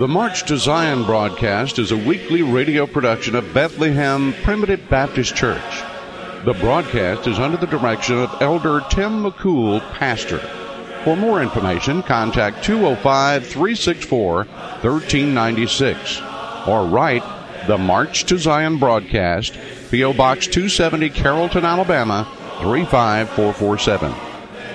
The 0.00 0.08
March 0.08 0.44
to 0.44 0.56
Zion 0.56 1.04
broadcast 1.04 1.78
is 1.78 1.92
a 1.92 1.96
weekly 1.98 2.40
radio 2.40 2.86
production 2.86 3.34
of 3.34 3.52
Bethlehem 3.52 4.32
Primitive 4.42 4.88
Baptist 4.88 5.36
Church. 5.36 5.82
The 6.46 6.54
broadcast 6.54 7.26
is 7.26 7.38
under 7.38 7.58
the 7.58 7.66
direction 7.66 8.16
of 8.16 8.40
Elder 8.40 8.80
Tim 8.88 9.22
McCool, 9.22 9.80
pastor. 9.92 10.38
For 11.04 11.18
more 11.18 11.42
information, 11.42 12.02
contact 12.02 12.64
205 12.64 13.46
364 13.46 14.36
1396 14.36 16.22
or 16.66 16.86
write 16.86 17.22
the 17.66 17.76
March 17.76 18.24
to 18.24 18.38
Zion 18.38 18.78
broadcast, 18.78 19.58
P.O. 19.90 20.14
Box 20.14 20.46
270, 20.46 21.10
Carrollton, 21.10 21.66
Alabama 21.66 22.26
35447. 22.62 24.14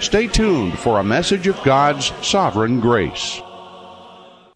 Stay 0.02 0.28
tuned 0.28 0.78
for 0.78 1.00
a 1.00 1.04
message 1.04 1.48
of 1.48 1.64
God's 1.64 2.14
sovereign 2.22 2.80
grace. 2.80 3.42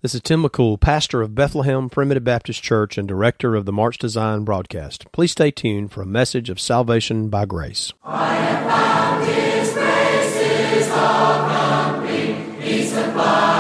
This 0.02 0.16
is 0.16 0.22
Tim 0.22 0.44
McCool, 0.44 0.80
pastor 0.80 1.22
of 1.22 1.36
Bethlehem 1.36 1.90
Primitive 1.90 2.24
Baptist 2.24 2.64
Church 2.64 2.98
and 2.98 3.06
director 3.06 3.54
of 3.54 3.66
the 3.66 3.74
March 3.74 3.98
to 3.98 4.08
Zion 4.08 4.46
broadcast. 4.46 5.12
Please 5.12 5.32
stay 5.32 5.52
tuned 5.52 5.92
for 5.92 6.02
a 6.02 6.06
message 6.06 6.50
of 6.50 6.58
salvation 6.58 7.28
by 7.28 7.44
grace. 7.44 7.92
His 8.06 9.74
grace 9.74 10.36
is 10.38 10.90
all. 10.92 12.02
He 12.06 12.86
supplies. 12.86 13.59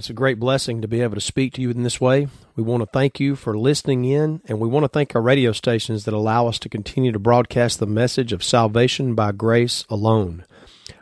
It's 0.00 0.08
a 0.08 0.14
great 0.14 0.40
blessing 0.40 0.80
to 0.80 0.88
be 0.88 1.02
able 1.02 1.16
to 1.16 1.20
speak 1.20 1.52
to 1.52 1.60
you 1.60 1.68
in 1.68 1.82
this 1.82 2.00
way. 2.00 2.28
We 2.56 2.62
want 2.62 2.82
to 2.82 2.86
thank 2.86 3.20
you 3.20 3.36
for 3.36 3.58
listening 3.58 4.06
in, 4.06 4.40
and 4.46 4.58
we 4.58 4.66
want 4.66 4.84
to 4.84 4.88
thank 4.88 5.14
our 5.14 5.20
radio 5.20 5.52
stations 5.52 6.06
that 6.06 6.14
allow 6.14 6.46
us 6.46 6.58
to 6.60 6.70
continue 6.70 7.12
to 7.12 7.18
broadcast 7.18 7.78
the 7.78 7.86
message 7.86 8.32
of 8.32 8.42
salvation 8.42 9.14
by 9.14 9.32
grace 9.32 9.84
alone. 9.90 10.46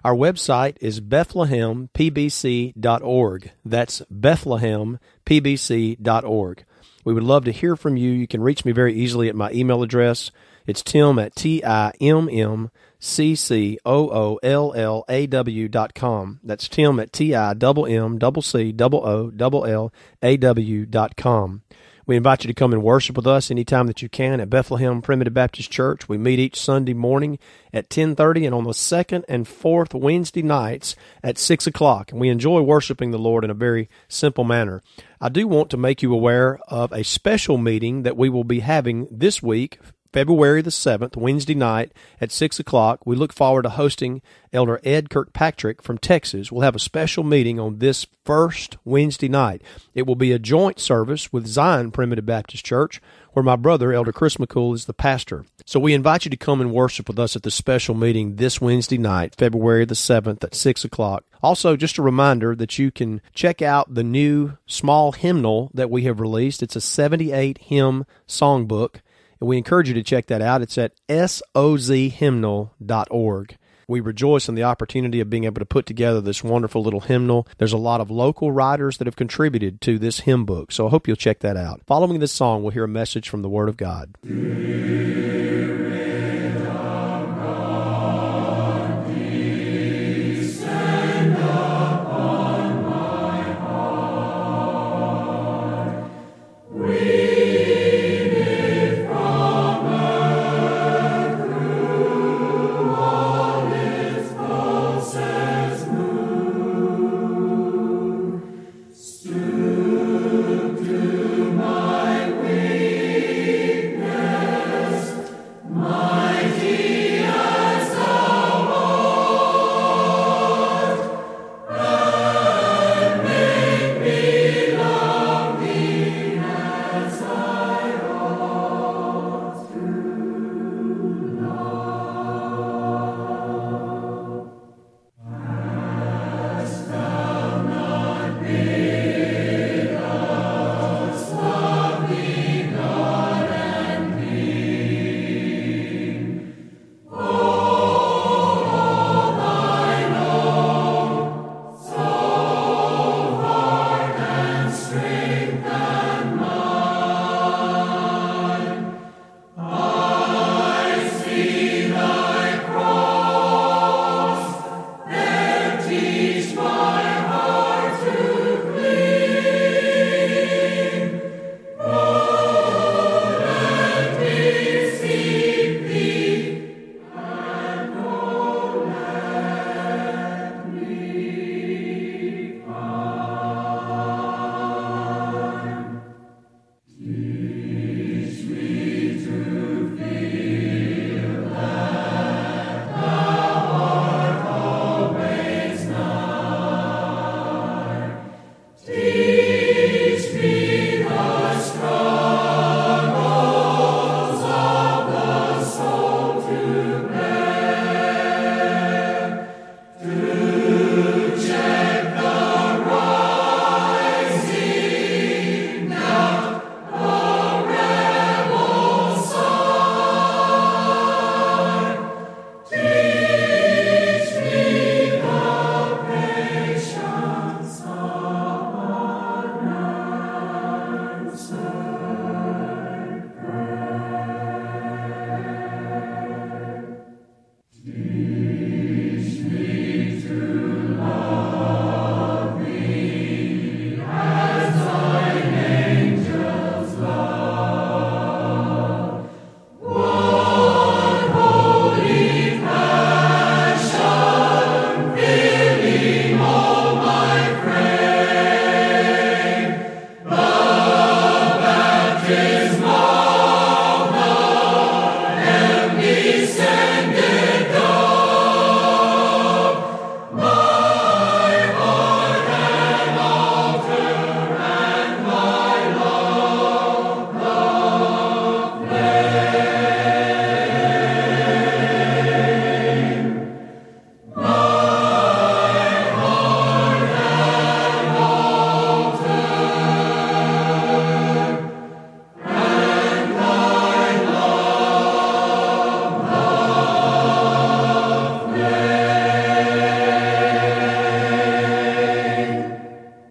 Our 0.02 0.16
website 0.16 0.78
is 0.80 1.00
bethlehempbc.org. 1.00 3.52
That's 3.64 4.02
bethlehempbc.org. 4.12 6.64
We 7.04 7.14
would 7.14 7.22
love 7.22 7.44
to 7.44 7.52
hear 7.52 7.76
from 7.76 7.96
you. 7.96 8.10
You 8.10 8.26
can 8.26 8.42
reach 8.42 8.64
me 8.64 8.72
very 8.72 8.94
easily 8.94 9.28
at 9.28 9.36
my 9.36 9.52
email 9.52 9.84
address. 9.84 10.32
It's 10.66 10.82
tim 10.82 11.20
at 11.20 11.36
T-I-M-M 11.36 12.70
C 13.00 13.34
C 13.34 13.78
O 13.84 14.10
O 14.10 14.38
L 14.42 14.72
L 14.74 15.04
A 15.08 15.26
W 15.26 15.68
dot 15.68 15.94
com. 15.94 16.40
That's 16.42 16.68
Tim 16.68 16.98
at 16.98 17.12
T 17.12 17.34
I 17.34 17.54
double 17.54 17.86
M 17.86 18.18
double 18.18 18.42
C 18.42 18.72
double 18.72 19.06
O 19.06 19.30
double 19.30 19.64
L 19.64 19.92
A 20.22 20.36
W 20.36 20.86
dot 20.86 21.16
com. 21.16 21.62
We 22.08 22.16
invite 22.16 22.42
you 22.42 22.48
to 22.48 22.54
come 22.54 22.72
and 22.72 22.82
worship 22.82 23.16
with 23.16 23.26
us 23.26 23.50
anytime 23.50 23.86
that 23.86 24.00
you 24.00 24.08
can 24.08 24.40
at 24.40 24.48
Bethlehem 24.48 25.02
Primitive 25.02 25.34
Baptist 25.34 25.70
Church. 25.70 26.08
We 26.08 26.16
meet 26.16 26.38
each 26.38 26.58
Sunday 26.58 26.94
morning 26.94 27.38
at 27.70 27.84
1030 27.84 28.46
and 28.46 28.54
on 28.54 28.64
the 28.64 28.72
second 28.72 29.26
and 29.28 29.46
fourth 29.46 29.92
Wednesday 29.92 30.40
nights 30.40 30.96
at 31.22 31.36
6 31.36 31.66
o'clock. 31.66 32.10
And 32.10 32.18
we 32.18 32.30
enjoy 32.30 32.62
worshiping 32.62 33.10
the 33.10 33.18
Lord 33.18 33.44
in 33.44 33.50
a 33.50 33.54
very 33.54 33.90
simple 34.08 34.44
manner. 34.44 34.82
I 35.20 35.28
do 35.28 35.46
want 35.46 35.68
to 35.68 35.76
make 35.76 36.00
you 36.02 36.14
aware 36.14 36.58
of 36.68 36.92
a 36.92 37.04
special 37.04 37.58
meeting 37.58 38.04
that 38.04 38.16
we 38.16 38.30
will 38.30 38.42
be 38.42 38.60
having 38.60 39.06
this 39.10 39.42
week 39.42 39.78
February 40.12 40.62
the 40.62 40.70
7th, 40.70 41.16
Wednesday 41.16 41.54
night 41.54 41.92
at 42.20 42.32
6 42.32 42.58
o'clock. 42.58 43.06
We 43.06 43.16
look 43.16 43.32
forward 43.32 43.62
to 43.62 43.70
hosting 43.70 44.22
Elder 44.52 44.80
Ed 44.82 45.10
Kirkpatrick 45.10 45.82
from 45.82 45.98
Texas. 45.98 46.50
We'll 46.50 46.62
have 46.62 46.76
a 46.76 46.80
special 46.80 47.24
meeting 47.24 47.60
on 47.60 47.78
this 47.78 48.06
first 48.24 48.78
Wednesday 48.84 49.28
night. 49.28 49.62
It 49.94 50.06
will 50.06 50.16
be 50.16 50.32
a 50.32 50.38
joint 50.38 50.78
service 50.80 51.32
with 51.32 51.46
Zion 51.46 51.90
Primitive 51.90 52.24
Baptist 52.24 52.64
Church, 52.64 53.00
where 53.32 53.42
my 53.42 53.56
brother, 53.56 53.92
Elder 53.92 54.12
Chris 54.12 54.36
McCool, 54.36 54.74
is 54.74 54.86
the 54.86 54.94
pastor. 54.94 55.44
So 55.66 55.78
we 55.78 55.92
invite 55.92 56.24
you 56.24 56.30
to 56.30 56.36
come 56.36 56.60
and 56.60 56.72
worship 56.72 57.08
with 57.08 57.18
us 57.18 57.36
at 57.36 57.42
the 57.42 57.50
special 57.50 57.94
meeting 57.94 58.36
this 58.36 58.60
Wednesday 58.60 58.98
night, 58.98 59.34
February 59.36 59.84
the 59.84 59.94
7th 59.94 60.42
at 60.42 60.54
6 60.54 60.84
o'clock. 60.84 61.24
Also, 61.42 61.76
just 61.76 61.98
a 61.98 62.02
reminder 62.02 62.56
that 62.56 62.78
you 62.78 62.90
can 62.90 63.20
check 63.34 63.62
out 63.62 63.94
the 63.94 64.02
new 64.02 64.56
small 64.66 65.12
hymnal 65.12 65.70
that 65.74 65.90
we 65.90 66.04
have 66.04 66.20
released. 66.20 66.62
It's 66.62 66.76
a 66.76 66.80
78 66.80 67.58
hymn 67.58 68.06
songbook 68.26 69.00
and 69.40 69.48
we 69.48 69.56
encourage 69.56 69.88
you 69.88 69.94
to 69.94 70.02
check 70.02 70.26
that 70.26 70.42
out. 70.42 70.62
It's 70.62 70.76
at 70.78 70.92
sozhymnal.org. 71.08 73.56
We 73.90 74.00
rejoice 74.00 74.50
in 74.50 74.54
the 74.54 74.64
opportunity 74.64 75.20
of 75.20 75.30
being 75.30 75.44
able 75.44 75.60
to 75.60 75.66
put 75.66 75.86
together 75.86 76.20
this 76.20 76.44
wonderful 76.44 76.82
little 76.82 77.00
hymnal. 77.00 77.48
There's 77.56 77.72
a 77.72 77.78
lot 77.78 78.02
of 78.02 78.10
local 78.10 78.52
writers 78.52 78.98
that 78.98 79.06
have 79.06 79.16
contributed 79.16 79.80
to 79.80 79.98
this 79.98 80.20
hymn 80.20 80.44
book, 80.44 80.72
so 80.72 80.86
I 80.86 80.90
hope 80.90 81.08
you'll 81.08 81.16
check 81.16 81.40
that 81.40 81.56
out. 81.56 81.80
Following 81.86 82.20
this 82.20 82.32
song, 82.32 82.62
we'll 82.62 82.72
hear 82.72 82.84
a 82.84 82.88
message 82.88 83.30
from 83.30 83.40
the 83.40 83.48
Word 83.48 83.70
of 83.70 83.78
God. 83.78 84.14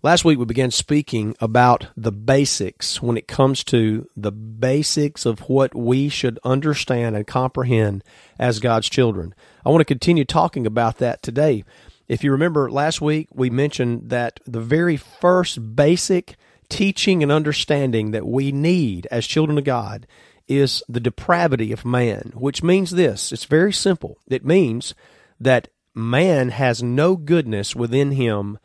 Last 0.07 0.23
week 0.23 0.39
we 0.39 0.45
began 0.45 0.71
speaking 0.71 1.35
about 1.41 1.87
the 1.97 2.13
basics 2.13 3.01
when 3.01 3.17
it 3.17 3.27
comes 3.27 3.61
to 3.65 4.07
the 4.15 4.31
basics 4.31 5.25
of 5.25 5.41
what 5.49 5.75
we 5.75 6.07
should 6.07 6.39
understand 6.45 7.17
and 7.17 7.27
comprehend 7.27 8.05
as 8.39 8.61
God's 8.61 8.87
children. 8.87 9.35
I 9.65 9.69
want 9.69 9.81
to 9.81 9.85
continue 9.85 10.23
talking 10.23 10.65
about 10.65 10.99
that 10.99 11.21
today. 11.21 11.65
If 12.07 12.23
you 12.23 12.31
remember 12.31 12.71
last 12.71 13.01
week, 13.01 13.27
we 13.33 13.49
mentioned 13.49 14.09
that 14.09 14.39
the 14.47 14.61
very 14.61 14.95
first 14.95 15.75
basic 15.75 16.37
teaching 16.69 17.21
and 17.21 17.29
understanding 17.29 18.11
that 18.11 18.25
we 18.25 18.53
need 18.53 19.09
as 19.11 19.27
children 19.27 19.57
of 19.57 19.65
God 19.65 20.07
is 20.47 20.81
the 20.87 21.01
depravity 21.01 21.73
of 21.73 21.83
man, 21.83 22.31
which 22.33 22.63
means 22.63 22.91
this 22.91 23.33
it's 23.33 23.43
very 23.43 23.73
simple. 23.73 24.19
It 24.29 24.45
means 24.45 24.95
that 25.37 25.67
man 25.93 26.47
has 26.47 26.81
no 26.81 27.17
goodness 27.17 27.75
within 27.75 28.11
him 28.11 28.57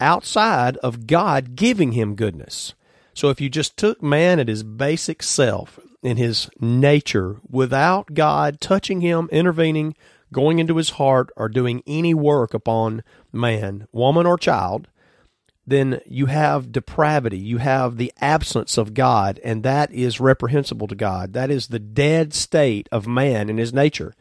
outside 0.00 0.76
of 0.78 1.06
God 1.06 1.56
giving 1.56 1.92
him 1.92 2.14
goodness. 2.14 2.74
So 3.14 3.30
if 3.30 3.40
you 3.40 3.48
just 3.48 3.76
took 3.76 4.02
man 4.02 4.38
at 4.38 4.48
his 4.48 4.62
basic 4.62 5.22
self, 5.22 5.80
in 6.02 6.16
his 6.16 6.48
nature, 6.60 7.36
without 7.48 8.14
God 8.14 8.60
touching 8.60 9.00
him, 9.00 9.28
intervening, 9.32 9.96
going 10.32 10.58
into 10.58 10.76
his 10.76 10.90
heart, 10.90 11.30
or 11.36 11.48
doing 11.48 11.82
any 11.86 12.14
work 12.14 12.54
upon 12.54 13.02
man, 13.32 13.86
woman, 13.92 14.26
or 14.26 14.38
child, 14.38 14.88
then 15.66 16.00
you 16.06 16.26
have 16.26 16.72
depravity. 16.72 17.38
You 17.38 17.58
have 17.58 17.96
the 17.96 18.12
absence 18.20 18.78
of 18.78 18.94
God, 18.94 19.40
and 19.44 19.62
that 19.62 19.92
is 19.92 20.20
reprehensible 20.20 20.86
to 20.88 20.94
God. 20.94 21.32
That 21.32 21.50
is 21.50 21.68
the 21.68 21.78
dead 21.78 22.32
state 22.32 22.88
of 22.90 23.06
man 23.06 23.50
in 23.50 23.58
his 23.58 23.72
nature. 23.72 24.14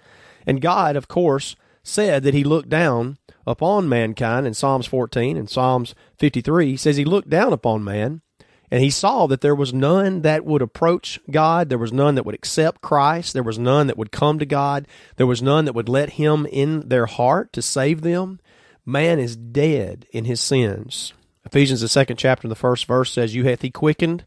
And 0.46 0.62
God, 0.62 0.96
of 0.96 1.08
course, 1.08 1.56
said 1.88 2.24
that 2.24 2.34
he 2.34 2.44
looked 2.44 2.70
down 2.70 3.18
upon 3.46 3.88
mankind 3.88 4.46
in 4.46 4.54
Psalms 4.54 4.86
14 4.86 5.38
and 5.38 5.50
Psalms 5.50 5.96
53. 6.18 6.72
He 6.72 6.78
says 6.78 6.98
he 6.98 7.06
looked 7.06 7.30
down 7.30 7.54
upon 7.54 7.84
man 7.84 8.22
and 8.70 8.84
he 8.84 8.90
saw 8.90 9.28
that 9.28 9.42
there 9.42 9.56
was 9.56 9.74
none 9.74 10.22
that 10.24 10.44
would 10.44 10.62
approach 10.62 11.20
God. 11.32 11.70
There 11.70 11.78
was 11.78 11.94
none 11.94 12.16
that 12.16 12.26
would 12.26 12.36
accept 12.36 12.82
Christ. 12.82 13.34
There 13.34 13.44
was 13.44 13.58
none 13.58 13.88
that 13.88 13.98
would 13.98 14.12
come 14.12 14.40
to 14.40 14.46
God. 14.46 14.88
There 15.16 15.28
was 15.28 15.42
none 15.42 15.66
that 15.66 15.74
would 15.74 15.88
let 15.88 16.12
him 16.12 16.46
in 16.46 16.90
their 16.90 17.06
heart 17.06 17.54
to 17.54 17.62
save 17.62 18.02
them. 18.02 18.42
Man 18.86 19.20
is 19.20 19.38
dead 19.38 20.06
in 20.12 20.26
his 20.26 20.42
sins. 20.42 21.14
Ephesians, 21.46 21.80
the 21.80 21.88
second 21.88 22.18
chapter, 22.18 22.48
the 22.50 22.56
first 22.56 22.86
verse 22.86 23.14
says, 23.14 23.34
You 23.34 23.46
hath 23.46 23.62
he 23.62 23.72
quickened 23.72 24.26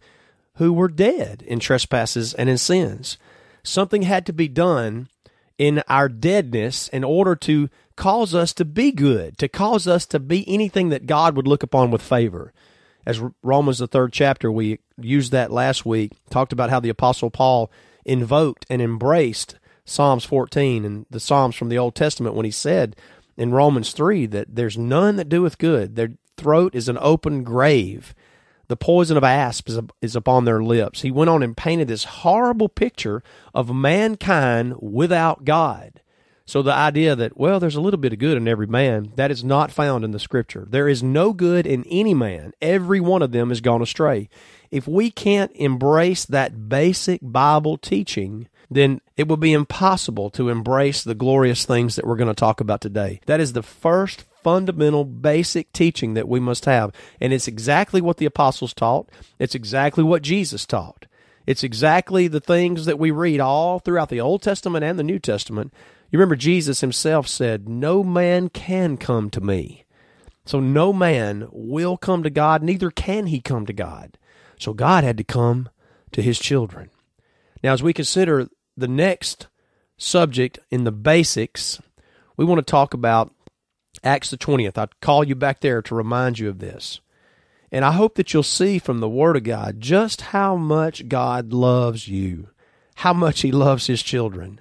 who 0.55 0.73
were 0.73 0.89
dead 0.89 1.43
in 1.47 1.61
trespasses 1.61 2.33
and 2.33 2.49
in 2.49 2.57
sins. 2.57 3.19
Something 3.63 4.03
had 4.03 4.25
to 4.27 4.33
be 4.33 4.49
done 4.49 5.09
in 5.61 5.83
our 5.89 6.09
deadness 6.09 6.89
in 6.89 7.05
order 7.05 7.37
to 7.37 7.69
cause 7.95 8.35
us 8.35 8.55
to 8.55 8.65
be 8.65 8.91
good, 8.91 9.37
to 9.37 9.47
cause 9.47 9.87
us 9.87 10.07
to 10.07 10.19
be 10.19 10.43
anything 10.49 10.89
that 10.89 11.05
God 11.05 11.37
would 11.37 11.47
look 11.47 11.63
upon 11.63 11.91
with 11.91 12.01
favor. 12.01 12.55
As 13.05 13.21
Romans, 13.43 13.77
the 13.77 13.87
third 13.87 14.11
chapter, 14.11 14.51
we 14.51 14.79
used 14.99 15.33
that 15.33 15.53
last 15.53 15.85
week, 15.85 16.13
talked 16.31 16.55
about 16.55 16.71
how 16.71 16.81
the 16.81 16.89
Apostle 16.89 17.29
Paul 17.29 17.71
invoked 18.07 18.65
and 18.71 18.81
embraced 18.81 19.57
Psalms 19.85 20.25
14 20.25 20.87
and 20.87 21.05
the 21.11 21.21
Psalms 21.21 21.57
from 21.57 21.69
the 21.69 21.77
Old 21.77 21.95
Testament 21.95 22.35
when 22.35 22.47
he 22.47 22.51
said 22.51 22.97
in 23.37 23.53
Romans 23.53 23.93
3 23.93 24.25
that 24.27 24.57
there's 24.57 24.79
none 24.79 25.17
that 25.17 25.29
doeth 25.29 25.59
good. 25.59 25.95
Their 25.95 26.13
throat 26.39 26.75
is 26.75 26.89
an 26.89 26.97
open 27.03 27.45
grave. 27.45 28.15
The 28.71 28.77
poison 28.77 29.17
of 29.17 29.25
asp 29.25 29.69
is, 29.69 29.81
is 30.01 30.15
upon 30.15 30.45
their 30.45 30.63
lips. 30.63 31.03
He 31.03 31.11
went 31.11 31.29
on 31.29 31.43
and 31.43 31.57
painted 31.57 31.89
this 31.89 32.05
horrible 32.05 32.69
picture 32.69 33.21
of 33.53 33.75
mankind 33.75 34.77
without 34.79 35.45
God. 35.45 36.01
So 36.47 36.63
the 36.63 36.73
idea 36.73 37.17
that, 37.17 37.37
well, 37.37 37.59
there's 37.59 37.75
a 37.75 37.81
little 37.81 37.99
bit 37.99 38.13
of 38.13 38.21
good 38.21 38.37
in 38.37 38.47
every 38.47 38.69
man, 38.69 39.13
that 39.17 39.33
is 39.33 39.43
not 39.43 39.73
found 39.73 40.05
in 40.05 40.13
the 40.13 40.21
scripture. 40.21 40.69
There 40.71 40.89
is 40.89 41.03
no 41.03 41.33
good 41.33 41.67
in 41.67 41.83
any 41.91 42.15
man. 42.15 42.53
Every 42.63 43.01
one 43.01 43.23
of 43.23 43.33
them 43.33 43.49
has 43.49 43.61
gone 43.61 43.83
astray. 43.83 44.29
If 44.71 44.87
we 44.87 45.11
can't 45.11 45.51
embrace 45.57 46.25
that 46.25 46.69
basic 46.69 47.19
Bible 47.25 47.77
teaching, 47.77 48.47
then 48.71 49.01
it 49.17 49.27
will 49.27 49.37
be 49.37 49.53
impossible 49.53 50.31
to 50.31 50.49
embrace 50.49 51.03
the 51.03 51.17
glorious 51.17 51.65
things 51.65 51.97
that 51.97 52.07
we're 52.07 52.15
going 52.15 52.29
to 52.29 52.35
talk 52.35 52.61
about 52.61 52.81
today. 52.81 53.21
That 53.27 53.41
is 53.41 53.53
the 53.53 53.65
first 53.65 54.27
fundamental, 54.43 55.05
basic 55.05 55.73
teaching 55.73 56.15
that 56.15 56.29
we 56.29 56.41
must 56.41 56.65
have. 56.65 56.93
And 57.21 57.33
it's 57.33 57.49
exactly 57.49 58.01
what 58.01 58.19
the 58.19 58.27
apostles 58.27 58.75
taught, 58.75 59.09
it's 59.39 59.55
exactly 59.55 60.05
what 60.05 60.23
Jesus 60.23 60.67
taught. 60.67 61.07
It's 61.47 61.65
exactly 61.65 62.29
the 62.29 62.41
things 62.41 62.85
that 62.85 62.99
we 62.99 63.11
read 63.11 63.41
all 63.41 63.79
throughout 63.79 64.09
the 64.09 64.21
Old 64.21 64.43
Testament 64.43 64.85
and 64.85 64.99
the 64.99 65.03
New 65.03 65.19
Testament. 65.19 65.73
You 66.11 66.19
remember 66.19 66.37
Jesus 66.37 66.81
himself 66.81 67.27
said, 67.27 67.69
No 67.69 68.05
man 68.05 68.51
can 68.51 68.97
come 68.97 69.31
to 69.31 69.41
me. 69.41 69.85
So 70.45 70.61
no 70.61 70.93
man 70.93 71.49
will 71.51 71.97
come 71.97 72.23
to 72.23 72.31
God, 72.31 72.63
neither 72.63 72.91
can 72.91 73.27
he 73.27 73.41
come 73.41 73.67
to 73.67 73.73
God. 73.73 74.19
So 74.59 74.75
God 74.75 75.05
had 75.05 75.17
to 75.17 75.25
come 75.25 75.69
to 76.13 76.23
his 76.23 76.39
children. 76.39 76.91
Now, 77.63 77.73
as 77.73 77.83
we 77.83 77.93
consider 77.93 78.49
the 78.77 78.89
next 78.89 79.49
subject 79.97 80.59
in 80.71 80.85
the 80.85 80.93
basics, 80.93 81.81
we 82.37 82.45
want 82.45 82.59
to 82.59 82.71
talk 82.71 82.95
about 82.95 83.33
Acts 84.03 84.31
the 84.31 84.39
20th. 84.39 84.79
I'd 84.79 85.01
call 85.01 85.25
you 85.25 85.35
back 85.35 85.61
there 85.61 85.83
to 85.83 85.95
remind 85.95 86.39
you 86.39 86.49
of 86.49 86.59
this. 86.59 87.01
And 87.73 87.85
I 87.85 87.93
hope 87.93 88.17
that 88.17 88.33
you'll 88.33 88.43
see 88.43 88.79
from 88.79 88.99
the 88.99 89.09
Word 89.09 89.37
of 89.37 89.45
God 89.45 89.81
just 89.81 90.21
how 90.21 90.57
much 90.57 91.09
God 91.09 91.53
loves 91.53 92.09
you, 92.09 92.49
how 92.97 93.13
much 93.13 93.43
He 93.43 93.53
loves 93.53 93.87
His 93.87 94.03
children. 94.03 94.61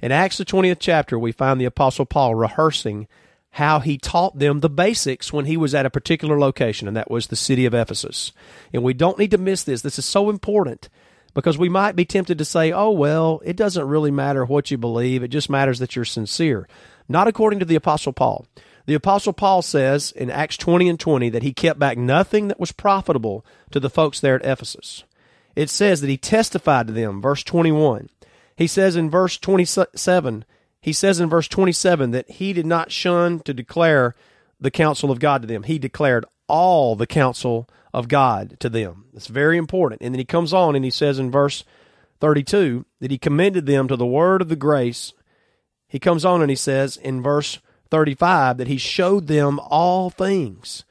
In 0.00 0.12
Acts 0.12 0.38
the 0.38 0.44
20th 0.44 0.78
chapter, 0.80 1.18
we 1.18 1.32
find 1.32 1.60
the 1.60 1.66
Apostle 1.66 2.06
Paul 2.06 2.34
rehearsing 2.34 3.08
how 3.52 3.80
he 3.80 3.98
taught 3.98 4.38
them 4.38 4.60
the 4.60 4.70
basics 4.70 5.32
when 5.32 5.46
he 5.46 5.56
was 5.56 5.74
at 5.74 5.86
a 5.86 5.90
particular 5.90 6.38
location, 6.38 6.86
and 6.86 6.96
that 6.96 7.10
was 7.10 7.26
the 7.26 7.36
city 7.36 7.66
of 7.66 7.74
Ephesus. 7.74 8.32
And 8.72 8.82
we 8.82 8.94
don't 8.94 9.18
need 9.18 9.30
to 9.32 9.38
miss 9.38 9.64
this. 9.64 9.82
This 9.82 9.98
is 9.98 10.04
so 10.04 10.30
important 10.30 10.88
because 11.34 11.58
we 11.58 11.68
might 11.68 11.96
be 11.96 12.04
tempted 12.04 12.38
to 12.38 12.44
say, 12.44 12.72
oh, 12.72 12.90
well, 12.90 13.40
it 13.44 13.56
doesn't 13.56 13.88
really 13.88 14.10
matter 14.10 14.44
what 14.44 14.70
you 14.70 14.78
believe, 14.78 15.22
it 15.22 15.28
just 15.28 15.50
matters 15.50 15.78
that 15.78 15.96
you're 15.96 16.04
sincere. 16.04 16.68
Not 17.08 17.26
according 17.28 17.58
to 17.60 17.64
the 17.64 17.74
Apostle 17.74 18.12
Paul. 18.12 18.46
The 18.88 18.94
Apostle 18.94 19.34
Paul 19.34 19.60
says 19.60 20.12
in 20.12 20.30
Acts 20.30 20.56
20 20.56 20.88
and 20.88 20.98
20 20.98 21.28
that 21.28 21.42
he 21.42 21.52
kept 21.52 21.78
back 21.78 21.98
nothing 21.98 22.48
that 22.48 22.58
was 22.58 22.72
profitable 22.72 23.44
to 23.70 23.78
the 23.78 23.90
folks 23.90 24.18
there 24.18 24.36
at 24.36 24.50
Ephesus. 24.50 25.04
It 25.54 25.68
says 25.68 26.00
that 26.00 26.08
he 26.08 26.16
testified 26.16 26.86
to 26.86 26.94
them, 26.94 27.20
verse 27.20 27.42
21. 27.42 28.08
He 28.56 28.66
says 28.66 28.96
in 28.96 29.10
verse 29.10 29.36
27, 29.36 30.46
he 30.80 30.92
says 30.94 31.20
in 31.20 31.28
verse 31.28 31.48
27 31.48 32.12
that 32.12 32.30
he 32.30 32.54
did 32.54 32.64
not 32.64 32.90
shun 32.90 33.40
to 33.40 33.52
declare 33.52 34.14
the 34.58 34.70
counsel 34.70 35.10
of 35.10 35.20
God 35.20 35.42
to 35.42 35.46
them. 35.46 35.64
He 35.64 35.78
declared 35.78 36.24
all 36.46 36.96
the 36.96 37.06
counsel 37.06 37.68
of 37.92 38.08
God 38.08 38.58
to 38.60 38.70
them. 38.70 39.04
It's 39.12 39.26
very 39.26 39.58
important. 39.58 40.00
And 40.00 40.14
then 40.14 40.18
he 40.18 40.24
comes 40.24 40.54
on 40.54 40.74
and 40.74 40.82
he 40.86 40.90
says 40.90 41.18
in 41.18 41.30
verse 41.30 41.62
32 42.20 42.86
that 43.00 43.10
he 43.10 43.18
commended 43.18 43.66
them 43.66 43.86
to 43.88 43.96
the 43.96 44.06
word 44.06 44.40
of 44.40 44.48
the 44.48 44.56
grace. 44.56 45.12
He 45.88 45.98
comes 45.98 46.24
on 46.24 46.40
and 46.40 46.48
he 46.48 46.56
says 46.56 46.96
in 46.96 47.22
verse 47.22 47.58
35 47.90 48.58
that 48.58 48.68
he 48.68 48.76
showed 48.76 49.26
them 49.26 49.60
all 49.60 50.10
things. 50.10 50.84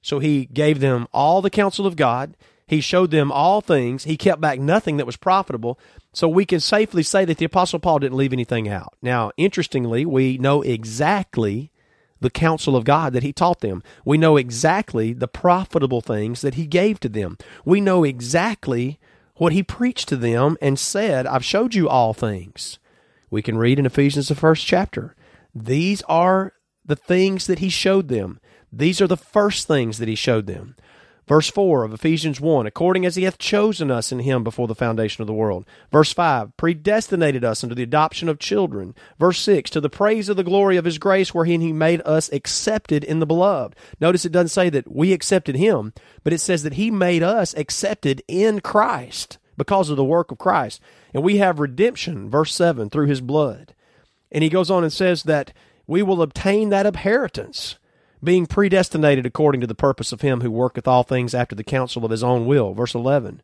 So 0.00 0.18
he 0.18 0.46
gave 0.46 0.80
them 0.80 1.06
all 1.12 1.42
the 1.42 1.50
counsel 1.50 1.86
of 1.86 1.96
God. 1.96 2.36
He 2.66 2.80
showed 2.80 3.10
them 3.10 3.30
all 3.30 3.60
things. 3.60 4.04
He 4.04 4.16
kept 4.16 4.40
back 4.40 4.58
nothing 4.58 4.96
that 4.96 5.06
was 5.06 5.16
profitable. 5.16 5.78
So 6.12 6.28
we 6.28 6.44
can 6.44 6.60
safely 6.60 7.02
say 7.02 7.24
that 7.24 7.38
the 7.38 7.44
Apostle 7.44 7.78
Paul 7.78 8.00
didn't 8.00 8.16
leave 8.16 8.32
anything 8.32 8.68
out. 8.68 8.94
Now, 9.00 9.30
interestingly, 9.36 10.04
we 10.04 10.38
know 10.38 10.62
exactly 10.62 11.70
the 12.20 12.30
counsel 12.30 12.76
of 12.76 12.84
God 12.84 13.12
that 13.12 13.22
he 13.22 13.32
taught 13.32 13.60
them. 13.60 13.82
We 14.04 14.16
know 14.16 14.36
exactly 14.36 15.12
the 15.12 15.28
profitable 15.28 16.00
things 16.00 16.40
that 16.40 16.54
he 16.54 16.66
gave 16.66 17.00
to 17.00 17.08
them. 17.08 17.36
We 17.64 17.80
know 17.80 18.04
exactly 18.04 18.98
what 19.36 19.52
he 19.52 19.62
preached 19.62 20.08
to 20.08 20.16
them 20.16 20.56
and 20.62 20.78
said, 20.78 21.26
I've 21.26 21.44
showed 21.44 21.74
you 21.74 21.88
all 21.88 22.14
things. 22.14 22.78
We 23.30 23.42
can 23.42 23.58
read 23.58 23.78
in 23.78 23.86
Ephesians, 23.86 24.28
the 24.28 24.34
first 24.34 24.66
chapter. 24.66 25.16
These 25.54 26.02
are 26.02 26.54
the 26.84 26.96
things 26.96 27.46
that 27.46 27.60
he 27.60 27.68
showed 27.68 28.08
them. 28.08 28.40
These 28.72 29.00
are 29.00 29.06
the 29.06 29.16
first 29.16 29.68
things 29.68 29.98
that 29.98 30.08
he 30.08 30.14
showed 30.14 30.46
them. 30.46 30.76
Verse 31.28 31.48
4 31.48 31.84
of 31.84 31.94
Ephesians 31.94 32.40
1, 32.40 32.66
according 32.66 33.06
as 33.06 33.14
he 33.14 33.22
hath 33.22 33.38
chosen 33.38 33.92
us 33.92 34.10
in 34.10 34.18
him 34.18 34.42
before 34.42 34.66
the 34.66 34.74
foundation 34.74 35.22
of 35.22 35.28
the 35.28 35.32
world. 35.32 35.64
Verse 35.92 36.12
5, 36.12 36.56
predestinated 36.56 37.44
us 37.44 37.62
unto 37.62 37.76
the 37.76 37.84
adoption 37.84 38.28
of 38.28 38.40
children. 38.40 38.94
Verse 39.20 39.38
6, 39.38 39.70
to 39.70 39.80
the 39.80 39.88
praise 39.88 40.28
of 40.28 40.36
the 40.36 40.42
glory 40.42 40.76
of 40.76 40.84
his 40.84 40.98
grace, 40.98 41.32
wherein 41.32 41.60
he 41.60 41.72
made 41.72 42.02
us 42.04 42.32
accepted 42.32 43.04
in 43.04 43.20
the 43.20 43.26
beloved. 43.26 43.76
Notice 44.00 44.24
it 44.24 44.32
doesn't 44.32 44.48
say 44.48 44.68
that 44.70 44.90
we 44.92 45.12
accepted 45.12 45.54
him, 45.54 45.92
but 46.24 46.32
it 46.32 46.40
says 46.40 46.64
that 46.64 46.74
he 46.74 46.90
made 46.90 47.22
us 47.22 47.54
accepted 47.54 48.22
in 48.26 48.60
Christ 48.60 49.38
because 49.56 49.90
of 49.90 49.96
the 49.96 50.04
work 50.04 50.32
of 50.32 50.38
Christ. 50.38 50.80
And 51.14 51.22
we 51.22 51.36
have 51.36 51.60
redemption, 51.60 52.30
verse 52.30 52.52
7, 52.52 52.90
through 52.90 53.06
his 53.06 53.20
blood. 53.20 53.74
And 54.32 54.42
he 54.42 54.48
goes 54.48 54.70
on 54.70 54.82
and 54.82 54.92
says 54.92 55.22
that 55.24 55.52
we 55.86 56.02
will 56.02 56.22
obtain 56.22 56.70
that 56.70 56.86
inheritance, 56.86 57.76
being 58.24 58.46
predestinated 58.46 59.26
according 59.26 59.60
to 59.60 59.66
the 59.66 59.74
purpose 59.74 60.10
of 60.10 60.22
him 60.22 60.40
who 60.40 60.50
worketh 60.50 60.88
all 60.88 61.02
things 61.02 61.34
after 61.34 61.54
the 61.54 61.62
counsel 61.62 62.04
of 62.04 62.10
his 62.10 62.24
own 62.24 62.46
will. 62.46 62.72
Verse 62.72 62.94
11. 62.94 63.42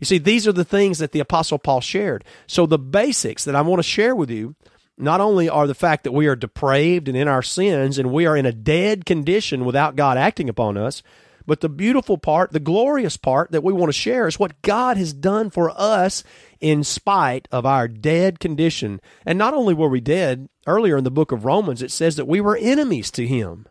You 0.00 0.06
see, 0.06 0.18
these 0.18 0.48
are 0.48 0.52
the 0.52 0.64
things 0.64 0.98
that 0.98 1.12
the 1.12 1.20
Apostle 1.20 1.58
Paul 1.58 1.80
shared. 1.80 2.24
So 2.48 2.66
the 2.66 2.78
basics 2.78 3.44
that 3.44 3.54
I 3.54 3.60
want 3.60 3.78
to 3.78 3.84
share 3.88 4.14
with 4.14 4.28
you 4.28 4.56
not 4.98 5.20
only 5.20 5.48
are 5.48 5.66
the 5.66 5.74
fact 5.74 6.04
that 6.04 6.12
we 6.12 6.26
are 6.26 6.36
depraved 6.36 7.06
and 7.08 7.16
in 7.16 7.28
our 7.28 7.42
sins 7.42 7.98
and 7.98 8.12
we 8.12 8.26
are 8.26 8.36
in 8.36 8.46
a 8.46 8.52
dead 8.52 9.04
condition 9.06 9.64
without 9.64 9.96
God 9.96 10.18
acting 10.18 10.48
upon 10.48 10.76
us, 10.76 11.02
But 11.46 11.60
the 11.60 11.68
beautiful 11.68 12.16
part, 12.16 12.52
the 12.52 12.60
glorious 12.60 13.16
part 13.16 13.52
that 13.52 13.62
we 13.62 13.72
want 13.72 13.90
to 13.90 13.98
share 13.98 14.26
is 14.26 14.38
what 14.38 14.62
God 14.62 14.96
has 14.96 15.12
done 15.12 15.50
for 15.50 15.70
us 15.70 16.24
in 16.64 16.82
spite 16.82 17.46
of 17.52 17.66
our 17.66 17.86
dead 17.86 18.40
condition. 18.40 18.98
And 19.26 19.38
not 19.38 19.52
only 19.52 19.74
were 19.74 19.90
we 19.90 20.00
dead, 20.00 20.48
earlier 20.66 20.96
in 20.96 21.04
the 21.04 21.10
book 21.10 21.30
of 21.30 21.44
Romans, 21.44 21.82
it 21.82 21.90
says 21.90 22.16
that 22.16 22.26
we 22.26 22.40
were 22.40 22.56
enemies 22.56 23.10
to 23.10 23.26
Him. 23.26 23.68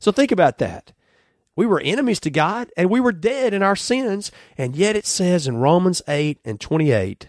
So 0.00 0.10
think 0.10 0.32
about 0.32 0.58
that. 0.58 0.90
We 1.54 1.66
were 1.66 1.80
enemies 1.80 2.18
to 2.20 2.30
God 2.30 2.68
and 2.76 2.90
we 2.90 2.98
were 2.98 3.12
dead 3.12 3.54
in 3.54 3.62
our 3.62 3.76
sins. 3.76 4.32
And 4.58 4.74
yet 4.74 4.96
it 4.96 5.06
says 5.06 5.46
in 5.46 5.58
Romans 5.58 6.02
8 6.08 6.40
and 6.44 6.60
28, 6.60 7.28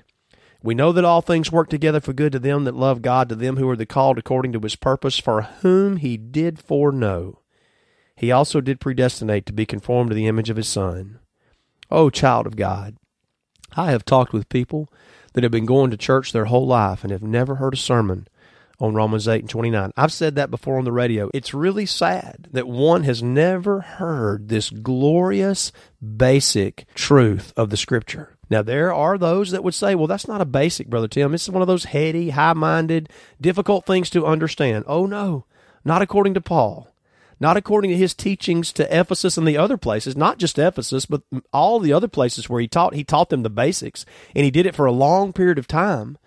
we 0.64 0.74
know 0.74 0.92
that 0.92 1.06
all 1.06 1.22
things 1.22 1.52
work 1.52 1.70
together 1.70 2.00
for 2.00 2.14
good 2.14 2.32
to 2.32 2.40
them 2.40 2.64
that 2.64 2.74
love 2.74 3.04
God, 3.04 3.30
to 3.30 3.36
them 3.36 3.58
who 3.58 3.70
are 3.70 3.76
the 3.76 3.86
called 3.86 4.18
according 4.18 4.54
to 4.54 4.60
his 4.62 4.76
purpose, 4.76 5.20
for 5.20 5.44
whom 5.62 5.98
he 5.98 6.18
did 6.18 6.58
foreknow. 6.58 7.40
He 8.16 8.32
also 8.32 8.62
did 8.62 8.80
predestinate 8.80 9.46
to 9.46 9.54
be 9.54 9.68
conformed 9.68 10.10
to 10.10 10.16
the 10.16 10.26
image 10.26 10.50
of 10.50 10.58
his 10.58 10.68
Son. 10.68 11.20
O 11.92 12.06
oh, 12.06 12.10
child 12.10 12.48
of 12.48 12.56
God, 12.56 12.96
I 13.76 13.92
have 13.92 14.06
talked 14.06 14.34
with 14.34 14.50
people 14.50 14.90
that 15.34 15.44
have 15.44 15.52
been 15.52 15.66
going 15.66 15.92
to 15.92 15.98
church 15.98 16.32
their 16.32 16.46
whole 16.46 16.68
life 16.68 17.04
and 17.04 17.12
have 17.12 17.24
never 17.24 17.56
heard 17.56 17.74
a 17.74 17.78
sermon 17.78 18.28
on 18.80 18.94
Romans 18.94 19.28
8 19.28 19.42
and 19.42 19.50
29. 19.50 19.92
I've 19.96 20.12
said 20.12 20.36
that 20.36 20.52
before 20.52 20.78
on 20.78 20.86
the 20.86 20.92
radio. 20.92 21.30
It's 21.34 21.54
really 21.54 21.86
sad 21.86 22.48
that 22.52 22.68
one 22.68 23.04
has 23.04 23.24
never 23.24 23.82
heard 23.82 24.50
this 24.50 24.70
glorious, 24.70 25.72
basic 26.02 26.86
truth 26.94 27.54
of 27.56 27.70
the 27.70 27.78
Scripture. 27.78 28.36
Now, 28.50 28.62
there 28.62 28.94
are 28.94 29.18
those 29.18 29.52
that 29.52 29.64
would 29.64 29.74
say, 29.74 29.96
well, 29.96 30.08
that's 30.08 30.28
not 30.28 30.42
a 30.42 30.46
basic, 30.46 30.88
Brother 30.88 31.08
Tim. 31.08 31.34
It's 31.34 31.50
one 31.50 31.62
of 31.62 31.68
those 31.68 31.86
heady, 31.86 32.32
high 32.32 32.54
minded, 32.54 33.10
difficult 33.40 33.86
things 33.86 34.10
to 34.12 34.26
understand. 34.26 34.86
Oh, 34.88 35.06
no, 35.06 35.46
not 35.86 36.02
according 36.02 36.34
to 36.36 36.42
Paul. 36.42 36.93
Not 37.40 37.58
according 37.58 37.92
to 37.92 37.98
his 37.98 38.14
teachings 38.14 38.72
to 38.74 39.00
Ephesus 39.00 39.38
and 39.38 39.48
the 39.48 39.58
other 39.58 39.78
places, 39.78 40.16
not 40.16 40.38
just 40.38 40.60
Ephesus, 40.60 41.06
but 41.06 41.24
all 41.52 41.80
the 41.80 41.94
other 41.94 42.08
places 42.08 42.50
where 42.50 42.62
he 42.62 42.68
taught, 42.68 42.94
he 42.94 43.04
taught 43.04 43.30
them 43.30 43.44
the 43.44 43.50
basics, 43.50 44.06
and 44.36 44.46
he 44.46 44.52
did 44.52 44.66
it 44.66 44.76
for 44.76 44.86
a 44.86 44.92
long 44.92 45.34
period 45.34 45.58
of 45.58 45.68
time. 45.68 46.18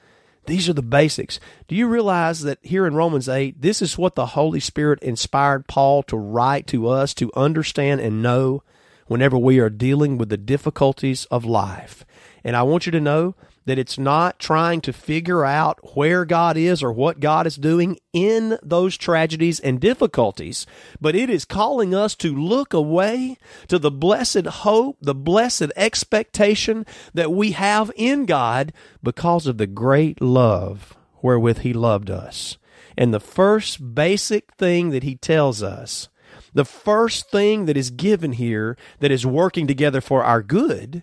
These 0.46 0.68
are 0.68 0.72
the 0.72 0.82
basics. 0.82 1.40
Do 1.68 1.74
you 1.74 1.88
realize 1.88 2.42
that 2.42 2.58
here 2.62 2.86
in 2.86 2.94
Romans 2.94 3.28
8, 3.28 3.60
this 3.60 3.82
is 3.82 3.98
what 3.98 4.14
the 4.14 4.26
Holy 4.26 4.60
Spirit 4.60 5.02
inspired 5.02 5.66
Paul 5.66 6.02
to 6.04 6.16
write 6.16 6.66
to 6.68 6.88
us 6.88 7.14
to 7.14 7.32
understand 7.34 8.00
and 8.00 8.22
know 8.22 8.62
whenever 9.06 9.38
we 9.38 9.58
are 9.58 9.70
dealing 9.70 10.18
with 10.18 10.28
the 10.28 10.36
difficulties 10.36 11.24
of 11.26 11.44
life. 11.44 12.04
And 12.44 12.56
I 12.56 12.62
want 12.62 12.86
you 12.86 12.92
to 12.92 13.00
know 13.00 13.34
that 13.66 13.78
it's 13.78 13.98
not 13.98 14.38
trying 14.38 14.80
to 14.80 14.92
figure 14.92 15.44
out 15.44 15.96
where 15.96 16.24
God 16.24 16.56
is 16.56 16.82
or 16.82 16.92
what 16.92 17.20
God 17.20 17.46
is 17.46 17.56
doing 17.56 17.98
in 18.12 18.58
those 18.62 18.96
tragedies 18.96 19.58
and 19.58 19.80
difficulties, 19.80 20.66
but 21.00 21.16
it 21.16 21.28
is 21.28 21.44
calling 21.44 21.94
us 21.94 22.14
to 22.16 22.34
look 22.34 22.72
away 22.72 23.36
to 23.66 23.78
the 23.78 23.90
blessed 23.90 24.46
hope, 24.46 24.96
the 25.00 25.14
blessed 25.14 25.72
expectation 25.74 26.86
that 27.12 27.32
we 27.32 27.52
have 27.52 27.90
in 27.96 28.24
God 28.24 28.72
because 29.02 29.48
of 29.48 29.58
the 29.58 29.66
great 29.66 30.20
love 30.20 30.96
wherewith 31.20 31.58
He 31.58 31.72
loved 31.72 32.10
us. 32.10 32.56
And 32.96 33.12
the 33.12 33.20
first 33.20 33.94
basic 33.94 34.54
thing 34.54 34.90
that 34.90 35.02
He 35.02 35.16
tells 35.16 35.62
us 35.62 36.08
the 36.56 36.64
first 36.64 37.30
thing 37.30 37.66
that 37.66 37.76
is 37.76 37.90
given 37.90 38.32
here 38.32 38.78
that 39.00 39.10
is 39.10 39.26
working 39.26 39.66
together 39.66 40.00
for 40.00 40.24
our 40.24 40.42
good 40.42 41.02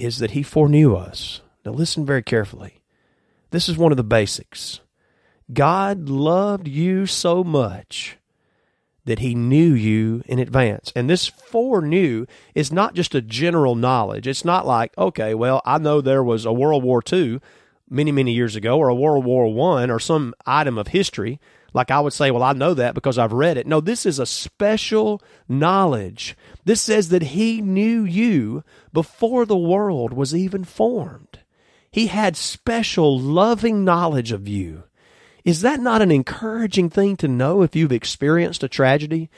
is 0.00 0.18
that 0.18 0.32
He 0.32 0.42
foreknew 0.42 0.96
us. 0.96 1.42
Now, 1.64 1.70
listen 1.70 2.04
very 2.04 2.24
carefully. 2.24 2.80
This 3.52 3.68
is 3.68 3.78
one 3.78 3.92
of 3.92 3.96
the 3.96 4.02
basics. 4.02 4.80
God 5.52 6.08
loved 6.08 6.66
you 6.66 7.06
so 7.06 7.44
much 7.44 8.16
that 9.04 9.20
He 9.20 9.32
knew 9.32 9.72
you 9.72 10.24
in 10.26 10.40
advance. 10.40 10.92
And 10.96 11.08
this 11.08 11.28
foreknew 11.28 12.26
is 12.56 12.72
not 12.72 12.94
just 12.94 13.14
a 13.14 13.22
general 13.22 13.76
knowledge. 13.76 14.26
It's 14.26 14.44
not 14.44 14.66
like, 14.66 14.92
okay, 14.98 15.34
well, 15.34 15.62
I 15.64 15.78
know 15.78 16.00
there 16.00 16.24
was 16.24 16.44
a 16.44 16.52
World 16.52 16.82
War 16.82 17.00
II 17.12 17.38
many, 17.88 18.10
many 18.10 18.32
years 18.32 18.56
ago, 18.56 18.76
or 18.76 18.88
a 18.88 18.94
World 18.96 19.24
War 19.24 19.54
One, 19.54 19.88
or 19.88 20.00
some 20.00 20.34
item 20.46 20.76
of 20.78 20.88
history 20.88 21.38
like 21.72 21.90
I 21.90 22.00
would 22.00 22.12
say, 22.12 22.30
well, 22.30 22.42
I 22.42 22.52
know 22.52 22.74
that 22.74 22.94
because 22.94 23.18
I've 23.18 23.32
read 23.32 23.56
it. 23.56 23.66
No, 23.66 23.80
this 23.80 24.04
is 24.06 24.18
a 24.18 24.26
special 24.26 25.22
knowledge. 25.48 26.36
This 26.64 26.80
says 26.80 27.08
that 27.10 27.22
He 27.22 27.60
knew 27.60 28.04
you 28.04 28.64
before 28.92 29.46
the 29.46 29.56
world 29.56 30.12
was 30.12 30.34
even 30.34 30.64
formed. 30.64 31.40
He 31.90 32.06
had 32.06 32.36
special 32.36 33.18
loving 33.18 33.84
knowledge 33.84 34.32
of 34.32 34.46
you. 34.46 34.84
Is 35.44 35.62
that 35.62 35.80
not 35.80 36.02
an 36.02 36.10
encouraging 36.10 36.90
thing 36.90 37.16
to 37.16 37.28
know 37.28 37.62
if 37.62 37.74
you've 37.74 37.92
experienced 37.92 38.62
a 38.62 38.68
tragedy? 38.68 39.30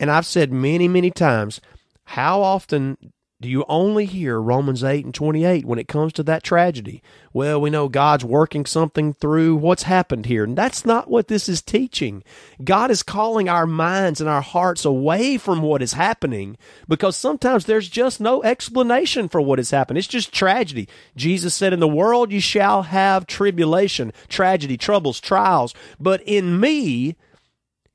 And 0.00 0.10
I've 0.10 0.26
said 0.26 0.52
many, 0.52 0.88
many 0.88 1.10
times, 1.10 1.60
how 2.04 2.42
often 2.42 3.12
do 3.40 3.48
you 3.48 3.64
only 3.68 4.04
hear 4.04 4.40
Romans 4.40 4.82
8 4.82 5.04
and 5.04 5.14
28 5.14 5.64
when 5.64 5.78
it 5.78 5.86
comes 5.86 6.12
to 6.14 6.24
that 6.24 6.42
tragedy? 6.42 7.04
Well, 7.32 7.60
we 7.60 7.70
know 7.70 7.88
God's 7.88 8.24
working 8.24 8.66
something 8.66 9.14
through 9.14 9.54
what's 9.54 9.84
happened 9.84 10.26
here. 10.26 10.42
And 10.42 10.58
that's 10.58 10.84
not 10.84 11.08
what 11.08 11.28
this 11.28 11.48
is 11.48 11.62
teaching. 11.62 12.24
God 12.64 12.90
is 12.90 13.04
calling 13.04 13.48
our 13.48 13.64
minds 13.64 14.20
and 14.20 14.28
our 14.28 14.40
hearts 14.40 14.84
away 14.84 15.38
from 15.38 15.62
what 15.62 15.82
is 15.82 15.92
happening 15.92 16.58
because 16.88 17.16
sometimes 17.16 17.66
there's 17.66 17.88
just 17.88 18.20
no 18.20 18.42
explanation 18.42 19.28
for 19.28 19.40
what 19.40 19.60
has 19.60 19.70
happened. 19.70 19.98
It's 19.98 20.08
just 20.08 20.32
tragedy. 20.32 20.88
Jesus 21.14 21.54
said, 21.54 21.72
In 21.72 21.78
the 21.78 21.86
world 21.86 22.32
you 22.32 22.40
shall 22.40 22.82
have 22.82 23.28
tribulation, 23.28 24.12
tragedy, 24.26 24.76
troubles, 24.76 25.20
trials. 25.20 25.74
But 26.00 26.22
in 26.22 26.58
me, 26.58 27.14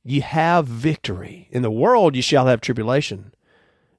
you 0.05 0.21
have 0.21 0.67
victory. 0.67 1.50
In 1.51 1.63
the 1.63 1.71
world 1.71 2.15
you 2.15 2.21
shall 2.21 2.45
have 2.45 2.62
tribulation 2.62 3.33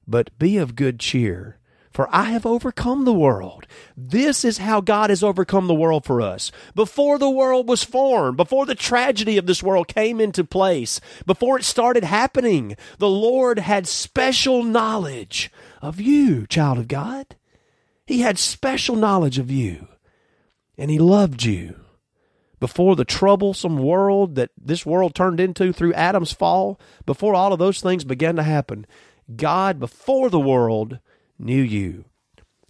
but 0.07 0.37
be 0.37 0.57
of 0.57 0.75
good 0.75 0.99
cheer, 0.99 1.59
for 1.91 2.13
I 2.13 2.25
have 2.25 2.45
overcome 2.45 3.05
the 3.05 3.13
world. 3.13 3.67
This 3.95 4.43
is 4.43 4.57
how 4.57 4.81
God 4.81 5.09
has 5.09 5.23
overcome 5.23 5.67
the 5.67 5.73
world 5.73 6.05
for 6.05 6.21
us. 6.21 6.51
Before 6.75 7.17
the 7.17 7.29
world 7.29 7.69
was 7.69 7.83
formed, 7.83 8.35
before 8.35 8.65
the 8.65 8.75
tragedy 8.75 9.37
of 9.37 9.45
this 9.45 9.63
world 9.63 9.87
came 9.87 10.19
into 10.19 10.43
place, 10.43 10.99
before 11.25 11.57
it 11.57 11.63
started 11.63 12.03
happening, 12.03 12.75
the 12.97 13.09
Lord 13.09 13.59
had 13.59 13.87
special 13.87 14.61
knowledge 14.63 15.51
of 15.81 16.01
you, 16.01 16.45
child 16.47 16.79
of 16.79 16.87
God. 16.87 17.35
He 18.05 18.19
had 18.19 18.37
special 18.37 18.95
knowledge 18.95 19.39
of 19.39 19.49
you, 19.49 19.87
and 20.77 20.91
He 20.91 20.99
loved 20.99 21.43
you. 21.43 21.79
Before 22.59 22.95
the 22.95 23.05
troublesome 23.05 23.77
world 23.77 24.35
that 24.35 24.49
this 24.57 24.85
world 24.85 25.13
turned 25.13 25.39
into 25.39 25.71
through 25.73 25.93
Adam's 25.93 26.31
fall, 26.31 26.79
before 27.05 27.35
all 27.35 27.53
of 27.53 27.59
those 27.59 27.81
things 27.81 28.03
began 28.03 28.35
to 28.37 28.43
happen, 28.43 28.85
God 29.33 29.79
before 29.79 30.29
the 30.29 30.39
world 30.39 30.99
knew 31.39 31.61
you. 31.61 32.05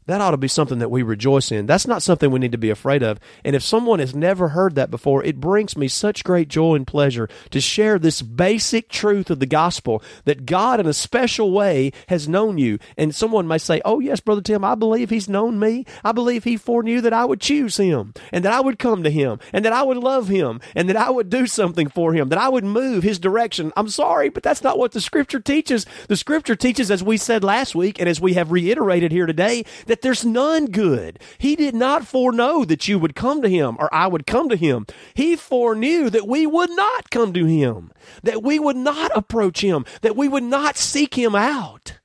That 0.08 0.22
ought 0.22 0.32
to 0.32 0.38
be 0.38 0.48
something 0.48 0.78
that 0.80 0.92
we 0.92 1.02
rejoice 1.02 1.52
in. 1.52 1.66
That's 1.66 1.88
not 1.88 2.04
something 2.04 2.30
we 2.30 2.40
need 2.40 2.52
to 2.52 2.60
be 2.60 2.70
afraid 2.70 3.02
of. 3.02 3.20
And 3.44 3.56
if 3.56 3.64
someone 3.64 3.98
has 3.98 4.14
never 4.14 4.50
heard 4.50 4.76
that 4.76 4.92
before, 4.92 5.24
it 5.24 5.40
brings 5.40 5.76
me 5.76 5.88
such 5.88 6.24
great 6.24 6.48
joy 6.48 6.76
and 6.76 6.86
pleasure 6.86 7.28
to 7.50 7.60
share 7.60 7.98
this 7.98 8.22
basic 8.22 8.88
truth 8.88 9.32
of 9.32 9.40
the 9.40 9.48
gospel 9.48 10.04
that 10.26 10.46
God 10.46 10.80
in 10.80 10.86
a 10.86 10.94
special 10.94 11.52
way 11.52 11.92
has 12.08 12.28
known 12.28 12.60
you. 12.60 12.78
And 12.98 13.16
someone 13.16 13.48
may 13.48 13.58
say, 13.58 13.82
Oh, 13.84 14.00
yes, 14.00 14.20
Brother 14.20 14.42
Tim, 14.42 14.64
I 14.64 14.76
believe 14.76 15.10
He's 15.10 15.28
known 15.28 15.60
me. 15.60 15.86
I 16.04 16.12
believe 16.12 16.44
He 16.44 16.56
foreknew 16.56 17.02
that 17.02 17.14
I 17.14 17.26
would 17.26 17.42
choose 17.42 17.78
Him 17.78 18.14
and 18.32 18.46
that 18.46 18.54
I 18.54 18.62
would 18.62 18.78
come 18.78 19.02
to 19.02 19.10
Him 19.10 19.40
and 19.54 19.66
that 19.66 19.74
I 19.74 19.82
would 19.82 19.98
love 19.98 20.28
Him 20.28 20.62
and 20.76 20.88
that 20.88 20.98
I 20.98 21.10
would 21.10 21.32
do 21.32 21.48
something 21.48 21.90
for 21.90 22.14
Him, 22.14 22.30
that 22.30 22.38
I 22.38 22.50
would 22.50 22.64
move 22.64 23.02
His 23.02 23.18
direction. 23.18 23.74
I'm 23.76 23.90
sorry, 23.90 24.30
but 24.30 24.44
that's 24.44 24.64
not 24.64 24.78
what 24.78 24.92
the 24.92 25.02
Scripture 25.02 25.40
teaches. 25.40 25.88
The 26.10 26.16
Scripture 26.16 26.56
teaches, 26.56 26.92
as 26.92 27.02
we 27.02 27.18
said 27.18 27.44
last 27.44 27.74
week 27.74 28.00
and 28.00 28.08
as 28.08 28.22
we 28.22 28.34
have 28.34 28.52
reiterated 28.52 29.12
here 29.12 29.26
today, 29.26 29.66
that 29.88 29.95
that 29.96 30.02
there's 30.02 30.26
none 30.26 30.66
good. 30.66 31.20
He 31.38 31.56
did 31.56 31.74
not 31.74 32.06
foreknow 32.06 32.66
that 32.66 32.86
you 32.86 33.00
would 33.00 33.16
come 33.16 33.42
to 33.42 33.48
him 33.48 33.78
or 33.80 33.88
I 33.96 34.08
would 34.08 34.28
come 34.28 34.50
to 34.50 34.58
him. 34.58 34.86
He 35.14 35.38
foreknew 35.38 36.10
that 36.10 36.28
we 36.28 36.46
would 36.46 36.70
not 36.72 37.10
come 37.10 37.32
to 37.32 37.46
him, 37.46 37.94
that 38.22 38.44
we 38.44 38.60
would 38.60 38.76
not 38.76 39.10
approach 39.16 39.62
him, 39.62 39.86
that 40.02 40.18
we 40.18 40.28
would 40.28 40.44
not 40.44 40.76
seek 40.76 41.14
him 41.14 41.34
out. 41.34 42.00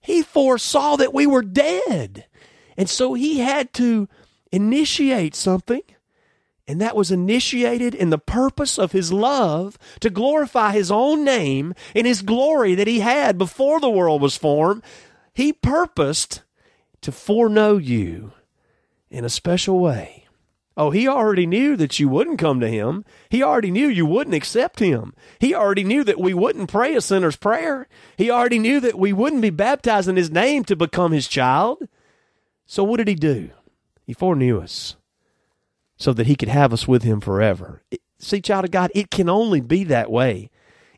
He 0.00 0.20
foresaw 0.20 0.96
that 0.96 1.14
we 1.14 1.28
were 1.28 1.42
dead. 1.42 2.26
And 2.76 2.90
so 2.90 3.14
he 3.14 3.38
had 3.38 3.72
to 3.74 4.08
initiate 4.50 5.36
something. 5.36 5.82
And 6.66 6.80
that 6.80 6.96
was 6.96 7.12
initiated 7.12 7.94
in 7.94 8.10
the 8.10 8.18
purpose 8.18 8.80
of 8.80 8.90
his 8.90 9.12
love 9.12 9.78
to 10.00 10.10
glorify 10.10 10.72
his 10.72 10.90
own 10.90 11.22
name 11.24 11.72
and 11.94 12.04
his 12.04 12.22
glory 12.22 12.74
that 12.74 12.88
he 12.88 12.98
had 12.98 13.38
before 13.38 13.78
the 13.78 13.88
world 13.88 14.20
was 14.20 14.36
formed. 14.36 14.82
He 15.32 15.52
purposed 15.52 16.42
to 17.02 17.12
foreknow 17.12 17.76
you 17.76 18.32
in 19.10 19.24
a 19.24 19.30
special 19.30 19.78
way. 19.78 20.24
Oh, 20.76 20.90
he 20.90 21.08
already 21.08 21.44
knew 21.44 21.76
that 21.76 21.98
you 21.98 22.08
wouldn't 22.08 22.38
come 22.38 22.60
to 22.60 22.68
him. 22.68 23.04
He 23.30 23.42
already 23.42 23.72
knew 23.72 23.88
you 23.88 24.06
wouldn't 24.06 24.36
accept 24.36 24.78
him. 24.78 25.12
He 25.40 25.52
already 25.52 25.82
knew 25.82 26.04
that 26.04 26.20
we 26.20 26.32
wouldn't 26.32 26.70
pray 26.70 26.94
a 26.94 27.00
sinner's 27.00 27.34
prayer. 27.34 27.88
He 28.16 28.30
already 28.30 28.60
knew 28.60 28.78
that 28.78 28.96
we 28.96 29.12
wouldn't 29.12 29.42
be 29.42 29.50
baptized 29.50 30.08
in 30.08 30.14
his 30.14 30.30
name 30.30 30.62
to 30.64 30.76
become 30.76 31.10
his 31.10 31.26
child. 31.26 31.88
So 32.64 32.84
what 32.84 32.98
did 32.98 33.08
he 33.08 33.16
do? 33.16 33.50
He 34.06 34.12
foreknew 34.12 34.60
us 34.60 34.94
so 35.96 36.12
that 36.12 36.28
he 36.28 36.36
could 36.36 36.48
have 36.48 36.72
us 36.72 36.86
with 36.86 37.02
him 37.02 37.20
forever. 37.20 37.82
See, 38.20 38.40
child 38.40 38.66
of 38.66 38.70
God, 38.70 38.92
it 38.94 39.10
can 39.10 39.28
only 39.28 39.60
be 39.60 39.82
that 39.84 40.12
way. 40.12 40.48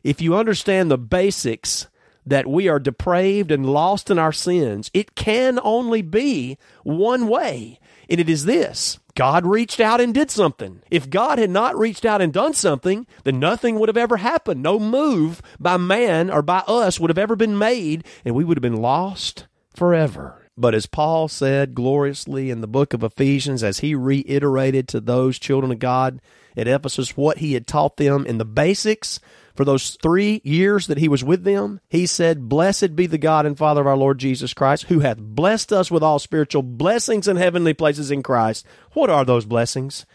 If 0.03 0.21
you 0.21 0.35
understand 0.35 0.91
the 0.91 0.97
basics 0.99 1.87
that 2.25 2.47
we 2.47 2.67
are 2.67 2.79
depraved 2.79 3.51
and 3.51 3.65
lost 3.65 4.09
in 4.09 4.19
our 4.19 4.31
sins, 4.31 4.91
it 4.93 5.15
can 5.15 5.59
only 5.63 6.01
be 6.01 6.57
one 6.83 7.27
way. 7.27 7.79
And 8.09 8.19
it 8.19 8.29
is 8.29 8.45
this 8.45 8.99
God 9.15 9.45
reached 9.45 9.79
out 9.79 10.01
and 10.01 10.13
did 10.13 10.29
something. 10.29 10.81
If 10.89 11.09
God 11.09 11.39
had 11.39 11.49
not 11.49 11.77
reached 11.77 12.05
out 12.05 12.21
and 12.21 12.31
done 12.31 12.53
something, 12.53 13.07
then 13.23 13.39
nothing 13.39 13.79
would 13.79 13.89
have 13.89 13.97
ever 13.97 14.17
happened. 14.17 14.61
No 14.61 14.79
move 14.79 15.41
by 15.59 15.77
man 15.77 16.29
or 16.29 16.41
by 16.41 16.59
us 16.67 16.99
would 16.99 17.09
have 17.09 17.17
ever 17.17 17.35
been 17.35 17.57
made, 17.57 18.05
and 18.23 18.35
we 18.35 18.43
would 18.43 18.57
have 18.57 18.61
been 18.61 18.81
lost 18.81 19.47
forever. 19.73 20.41
But 20.57 20.75
as 20.75 20.85
Paul 20.85 21.27
said 21.27 21.73
gloriously 21.73 22.49
in 22.49 22.61
the 22.61 22.67
book 22.67 22.93
of 22.93 23.03
Ephesians, 23.03 23.63
as 23.63 23.79
he 23.79 23.95
reiterated 23.95 24.87
to 24.89 24.99
those 24.99 25.39
children 25.39 25.71
of 25.71 25.79
God 25.79 26.21
at 26.55 26.67
Ephesus 26.67 27.15
what 27.15 27.39
he 27.39 27.53
had 27.53 27.67
taught 27.67 27.97
them 27.97 28.25
in 28.25 28.37
the 28.37 28.45
basics 28.45 29.19
for 29.55 29.65
those 29.65 29.97
three 30.01 30.41
years 30.43 30.87
that 30.87 30.97
he 30.97 31.07
was 31.07 31.23
with 31.23 31.43
them, 31.43 31.79
he 31.89 32.05
said, 32.05 32.49
Blessed 32.49 32.95
be 32.95 33.05
the 33.05 33.17
God 33.17 33.45
and 33.45 33.57
Father 33.57 33.81
of 33.81 33.87
our 33.87 33.97
Lord 33.97 34.17
Jesus 34.17 34.53
Christ, 34.53 34.83
who 34.83 34.99
hath 34.99 35.17
blessed 35.19 35.73
us 35.73 35.91
with 35.91 36.03
all 36.03 36.19
spiritual 36.19 36.63
blessings 36.63 37.27
in 37.27 37.37
heavenly 37.37 37.73
places 37.73 38.11
in 38.11 38.23
Christ. 38.23 38.65
What 38.93 39.09
are 39.09 39.25
those 39.25 39.45
blessings? 39.45 40.05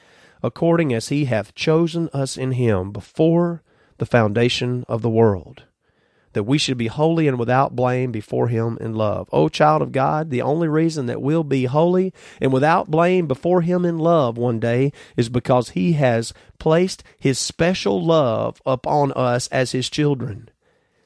According 0.43 0.93
as 0.93 1.09
he 1.09 1.25
hath 1.27 1.55
chosen 1.55 2.09
us 2.13 2.37
in 2.37 2.53
him 2.53 2.93
before 2.93 3.63
the 3.99 4.07
foundation 4.07 4.85
of 4.89 5.03
the 5.03 5.11
world 5.11 5.65
that 6.37 6.43
we 6.43 6.59
should 6.59 6.77
be 6.77 6.89
holy 6.89 7.27
and 7.27 7.39
without 7.39 7.75
blame 7.75 8.13
before 8.13 8.49
Him 8.49 8.77
in 8.79 8.95
love. 8.95 9.27
O 9.33 9.49
child 9.49 9.81
of 9.81 9.91
God, 9.91 10.29
the 10.29 10.43
only 10.43 10.69
reason 10.69 11.07
that 11.07 11.23
we'll 11.23 11.45
be 11.45 11.65
holy 11.65 12.13
and 12.43 12.53
without 12.53 12.91
blame 12.91 13.27
before 13.27 13.63
Him 13.63 13.87
in 13.87 13.99
love 13.99 14.37
one 14.37 14.61
day 14.61 14.93
is 15.17 15.31
because 15.31 15.71
He 15.71 15.95
has 15.95 16.35
placed 16.59 17.03
His 17.19 17.39
special 17.39 18.05
love 18.05 18.61
upon 18.67 19.13
us 19.13 19.49
as 19.49 19.73
His 19.73 19.89
children. 19.89 20.51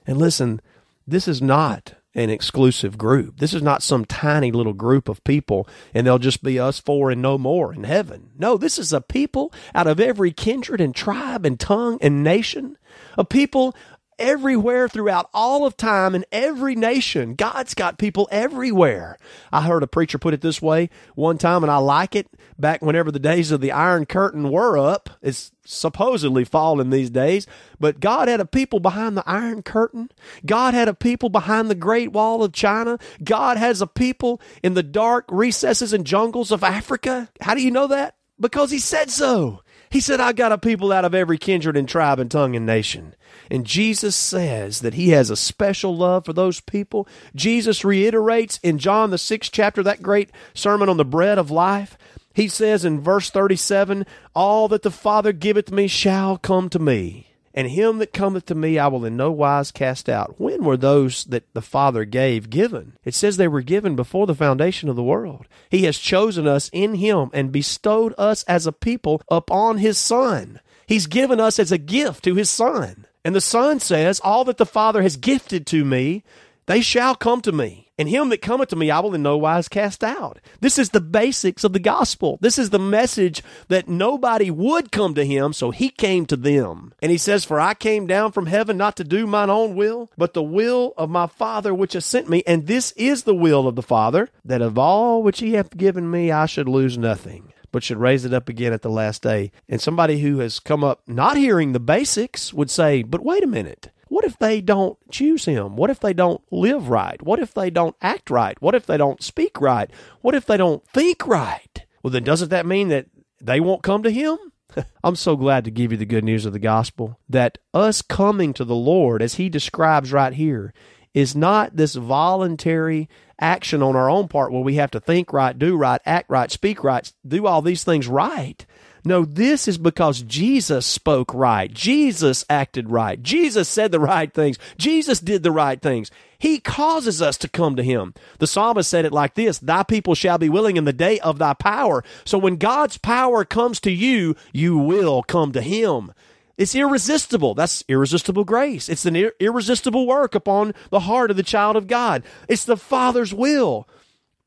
And 0.05 0.19
listen, 0.19 0.61
this 1.07 1.29
is 1.29 1.41
not 1.41 1.95
an 2.17 2.29
exclusive 2.29 2.99
group. 2.99 3.39
This 3.39 3.55
is 3.55 3.63
not 3.63 3.85
some 3.85 4.05
tiny 4.05 4.51
little 4.51 4.73
group 4.73 5.09
of 5.09 5.23
people 5.23 5.69
and 5.95 6.05
they'll 6.05 6.19
just 6.19 6.43
be 6.43 6.59
us 6.59 6.81
four 6.81 7.13
and 7.13 7.23
no 7.23 7.39
more 7.39 7.73
in 7.73 7.85
heaven. 7.85 8.31
No, 8.37 8.57
this 8.57 8.81
is 8.81 8.93
a 8.93 9.01
people 9.01 9.53
out 9.77 9.87
of 9.87 10.01
every 10.01 10.33
kindred 10.33 10.81
and 10.81 10.93
tribe 10.93 11.47
and 11.47 11.61
tongue 11.61 11.99
and 12.01 12.25
nation, 12.25 12.77
a 13.17 13.25
people 13.25 13.77
everywhere 14.21 14.89
throughout 14.89 15.29
all 15.35 15.67
of 15.67 15.77
time 15.77 16.15
in 16.15 16.25
every 16.31 16.77
nation. 16.77 17.35
God's 17.35 17.75
got 17.75 17.99
people 17.99 18.29
everywhere. 18.31 19.19
I 19.51 19.63
heard 19.63 19.83
a 19.83 19.89
preacher 19.89 20.19
put 20.19 20.35
it 20.35 20.43
this 20.43 20.63
way 20.63 20.91
one 21.15 21.39
time, 21.39 21.65
and 21.65 21.71
I 21.71 21.79
like 21.79 22.15
it. 22.15 22.29
Back 22.59 22.83
whenever 22.83 23.11
the 23.11 23.19
days 23.19 23.51
of 23.51 23.63
the 23.63 23.73
Iron 23.73 24.05
Curtain 24.05 24.51
were 24.51 24.77
up, 24.77 25.09
it's 25.23 25.51
supposedly 25.65 26.45
fallen 26.45 26.91
these 26.91 27.09
days, 27.11 27.47
but 27.79 28.01
God 28.01 28.29
had 28.29 28.41
a 28.41 28.45
people 28.45 28.81
behind 28.81 29.17
the 29.17 29.23
Iron 29.27 29.63
Curtain. 29.63 30.11
God 30.45 30.75
had 30.75 30.89
a 30.89 30.95
people 30.95 31.31
behind 31.31 31.71
the 31.71 31.75
Great 31.75 32.13
Wall 32.13 32.43
of 32.43 32.53
China. 32.53 32.99
God 33.25 33.57
has 33.57 33.81
a 33.81 33.87
people 33.87 34.41
in 34.63 34.75
the 34.75 34.83
dark 34.83 35.25
recesses 35.31 35.93
and 35.93 36.05
jungles 36.05 36.51
of 36.51 36.63
Africa. 36.63 37.31
How 37.41 37.55
do 37.55 37.63
you 37.63 37.71
know 37.71 37.87
that? 37.87 38.17
Because 38.39 38.71
He 38.71 38.79
said 38.79 39.11
so. 39.11 39.63
He 39.91 40.01
said, 40.01 40.21
I 40.21 40.33
got 40.33 40.53
a 40.53 40.59
people 40.59 40.93
out 40.93 41.05
of 41.05 41.15
every 41.15 41.37
kindred 41.37 41.77
and 41.77 41.89
tribe 41.89 42.21
and 42.21 42.31
tongue 42.31 42.55
and 42.55 42.65
nation. 42.65 43.15
And 43.51 43.67
Jesus 43.67 44.15
says 44.15 44.81
that 44.81 44.95
he 44.95 45.09
has 45.09 45.31
a 45.31 45.37
special 45.37 45.97
love 45.97 46.25
for 46.25 46.33
those 46.33 46.61
people. 46.61 47.09
Jesus 47.35 47.85
reiterates 47.85 48.61
in 48.63 48.79
John 48.79 49.11
the 49.11 49.19
sixth 49.19 49.51
chapter, 49.53 49.83
that 49.83 50.03
great 50.03 50.31
sermon 50.55 50.89
on 50.89 50.97
the 50.97 51.05
bread 51.05 51.39
of 51.39 51.51
life. 51.51 51.99
He 52.33 52.47
says 52.47 52.85
in 52.85 53.01
verse 53.01 53.31
37, 53.31 54.07
All 54.33 54.69
that 54.69 54.83
the 54.83 54.93
Father 54.93 55.33
giveth 55.33 55.73
me 55.73 55.89
shall 55.89 56.39
come 56.39 56.69
to 56.71 56.79
me 56.79 57.30
and 57.55 57.69
him 57.69 57.99
that 57.99 58.13
cometh 58.13 58.47
to 58.47 58.55
me 58.55 58.79
I 58.79 58.87
will 58.87 59.05
in 59.05 59.17
no 59.17 59.31
wise 59.31 59.71
cast 59.71 60.09
out. 60.09 60.41
When 60.41 60.65
were 60.65 60.77
those 60.77 61.25
that 61.25 61.53
the 61.53 61.63
Father 61.63 62.05
gave 62.05 62.51
given? 62.51 62.97
It 63.05 63.15
says 63.15 63.37
they 63.37 63.49
were 63.49 63.63
given 63.63 63.97
before 63.97 64.27
the 64.27 64.35
foundation 64.35 64.89
of 64.89 64.97
the 64.97 65.03
world. 65.03 65.47
He 65.69 65.85
has 65.85 65.99
chosen 65.99 66.47
us 66.47 66.71
in 66.73 66.95
him 66.95 67.31
and 67.33 67.53
bestowed 67.53 68.15
us 68.17 68.45
as 68.45 68.67
a 68.67 68.73
people 68.73 69.23
upon 69.29 69.79
his 69.79 69.99
Son. 69.99 70.61
He's 70.87 71.07
given 71.07 71.41
us 71.41 71.59
as 71.59 71.73
a 71.73 71.79
gift 71.79 72.25
to 72.25 72.35
his 72.35 72.51
Son. 72.51 73.07
And 73.25 73.35
the 73.35 73.41
Son 73.41 73.81
says, 73.81 74.21
All 74.21 74.45
that 74.45 74.57
the 74.57 74.67
Father 74.67 75.03
has 75.03 75.17
gifted 75.17 75.67
to 75.69 75.85
me, 75.85 76.25
they 76.67 76.81
shall 76.81 77.15
come 77.15 77.41
to 77.43 77.53
me. 77.53 77.90
And 78.01 78.09
him 78.09 78.31
that 78.31 78.41
cometh 78.41 78.71
to 78.71 78.77
me, 78.77 78.91
I 78.91 78.99
will 79.01 79.15
in 79.15 79.23
no 79.23 79.37
wise 79.37 79.69
cast 79.69 80.03
out. 80.03 80.39
This 80.61 80.79
is 80.79 80.89
the 80.89 81.03
basics 81.03 81.65
of 81.65 81.75
the 81.75 81.79
gospel. 81.79 82.39
This 82.41 82.59
is 82.59 82.71
the 82.71 82.79
message 82.79 83.43
that 83.69 83.91
nobody 83.91 84.51
would 84.51 84.91
come 84.91 85.15
to 85.17 85.27
him, 85.27 85.53
so 85.53 85.71
he 85.71 85.91
came 85.91 86.25
to 86.25 86.37
them. 86.37 86.95
And 87.03 87.13
he 87.13 87.19
says, 87.19 87.45
For 87.45 87.61
I 87.61 87.75
came 87.75 88.07
down 88.07 88.33
from 88.33 88.47
heaven 88.47 88.79
not 88.79 88.97
to 88.97 89.05
do 89.05 89.27
mine 89.27 89.51
own 89.51 89.77
will, 89.77 90.09
but 90.17 90.33
the 90.33 90.43
will 90.43 90.95
of 90.97 91.11
my 91.11 91.27
Father 91.27 91.75
which 91.75 91.93
has 91.93 92.07
sent 92.07 92.31
me. 92.31 92.43
And 92.47 92.67
this 92.67 92.93
is 92.93 93.25
the 93.25 93.35
will 93.35 93.69
of 93.69 93.77
the 93.77 93.83
Father, 93.83 94.31
that 94.47 94.63
of 94.63 94.79
all 94.79 95.23
which 95.23 95.41
he 95.41 95.53
hath 95.53 95.77
given 95.77 96.11
me, 96.11 96.31
I 96.31 96.47
should 96.47 96.71
lose 96.71 96.97
nothing 96.97 97.53
but 97.71 97.85
should 97.85 97.99
raise 97.99 98.25
it 98.25 98.33
up 98.33 98.49
again 98.49 98.73
at 98.73 98.81
the 98.81 98.89
last 98.89 99.23
day. 99.23 99.53
And 99.69 99.79
somebody 99.79 100.21
who 100.21 100.39
has 100.39 100.59
come 100.59 100.83
up 100.83 101.03
not 101.07 101.37
hearing 101.37 101.73
the 101.73 101.79
basics 101.79 102.55
would 102.55 102.71
say, 102.71 103.03
But 103.03 103.23
wait 103.23 103.45
a 103.45 103.47
minute. 103.47 103.91
What 104.11 104.25
if 104.25 104.37
they 104.41 104.61
don't 104.61 104.99
choose 105.09 105.45
him? 105.45 105.77
What 105.77 105.89
if 105.89 106.01
they 106.01 106.13
don't 106.13 106.43
live 106.51 106.89
right? 106.89 107.23
What 107.23 107.39
if 107.39 107.55
they 107.55 107.71
don't 107.71 107.95
act 108.03 108.29
right? 108.29 108.61
What 108.61 108.75
if 108.75 108.85
they 108.85 108.97
don't 108.97 109.23
speak 109.23 109.61
right? 109.61 109.89
What 110.21 110.35
if 110.35 110.47
they 110.47 110.57
don't 110.57 110.85
think 110.89 111.29
right? 111.29 111.87
Well, 112.03 112.11
then 112.11 112.25
doesn't 112.25 112.49
that 112.49 112.67
mean 112.67 112.89
that 112.89 113.07
they 113.41 113.61
won't 113.61 113.85
come 113.85 114.03
to 114.03 114.11
him? 114.11 114.37
I'm 115.05 115.15
so 115.15 115.37
glad 115.37 115.65
to 115.65 115.71
give 115.71 115.93
you 115.93 115.97
the 115.97 116.05
good 116.05 116.25
news 116.25 116.45
of 116.45 116.53
the 116.53 116.59
gospel 116.59 117.21
that 117.29 117.59
us 117.73 118.03
coming 118.03 118.53
to 118.55 118.65
the 118.65 118.75
Lord, 118.75 119.23
as 119.23 119.35
he 119.35 119.49
describes 119.49 120.13
right 120.13 120.35
here, 120.35 120.75
is 121.15 121.37
not 121.37 121.77
this 121.77 121.95
voluntary 121.95 123.09
action 123.41 123.81
on 123.81 123.95
our 123.95 124.11
own 124.11 124.27
part 124.27 124.51
where 124.51 124.61
we 124.61 124.75
have 124.75 124.91
to 124.91 125.01
think 125.01 125.33
right, 125.33 125.57
do 125.57 125.77
right, 125.77 126.01
act 126.05 126.29
right, 126.29 126.51
speak 126.51 126.83
right, 126.83 127.13
do 127.25 127.47
all 127.47 127.63
these 127.63 127.85
things 127.85 128.09
right. 128.09 128.67
No, 129.05 129.25
this 129.25 129.67
is 129.67 129.79
because 129.79 130.23
Jesus 130.23 130.87
spoke 130.87 131.33
right. 131.33 131.73
Jesus 131.73 132.45
acted 132.51 132.91
right. 132.91 133.23
Jesus 133.23 133.69
said 133.69 133.93
the 133.93 134.01
right 134.01 134.33
things. 134.33 134.59
Jesus 134.77 135.21
did 135.21 135.43
the 135.43 135.51
right 135.51 135.81
things. 135.81 136.11
He 136.39 136.59
causes 136.59 137.21
us 137.21 137.37
to 137.39 137.49
come 137.49 137.77
to 137.77 137.83
Him. 137.83 138.15
The 138.39 138.47
psalmist 138.47 138.89
said 138.89 139.05
it 139.05 139.13
like 139.13 139.35
this 139.35 139.59
Thy 139.59 139.83
people 139.83 140.15
shall 140.15 140.39
be 140.39 140.49
willing 140.49 140.77
in 140.77 140.85
the 140.85 140.93
day 140.93 141.19
of 141.21 141.39
thy 141.39 141.55
power. 141.55 142.03
So 142.25 142.39
when 142.39 142.57
God's 142.57 142.99
power 142.99 143.45
comes 143.45 143.81
to 143.81 143.91
you, 143.91 144.37
you 144.53 144.77
will 144.77 145.23
come 145.23 145.53
to 145.53 145.63
Him. 145.63 146.13
It's 146.57 146.75
irresistible. 146.75 147.55
That's 147.55 147.83
irresistible 147.89 148.45
grace. 148.45 148.91
It's 148.91 149.07
an 149.07 149.17
ir- 149.17 149.33
irresistible 149.41 150.07
work 150.07 150.35
upon 150.35 150.75
the 150.91 151.01
heart 151.01 151.31
of 151.31 151.39
the 151.39 151.43
child 151.43 151.77
of 151.77 151.87
God. 151.87 152.23
It's 152.49 152.65
the 152.65 152.77
Father's 152.77 153.33
will. 153.33 153.89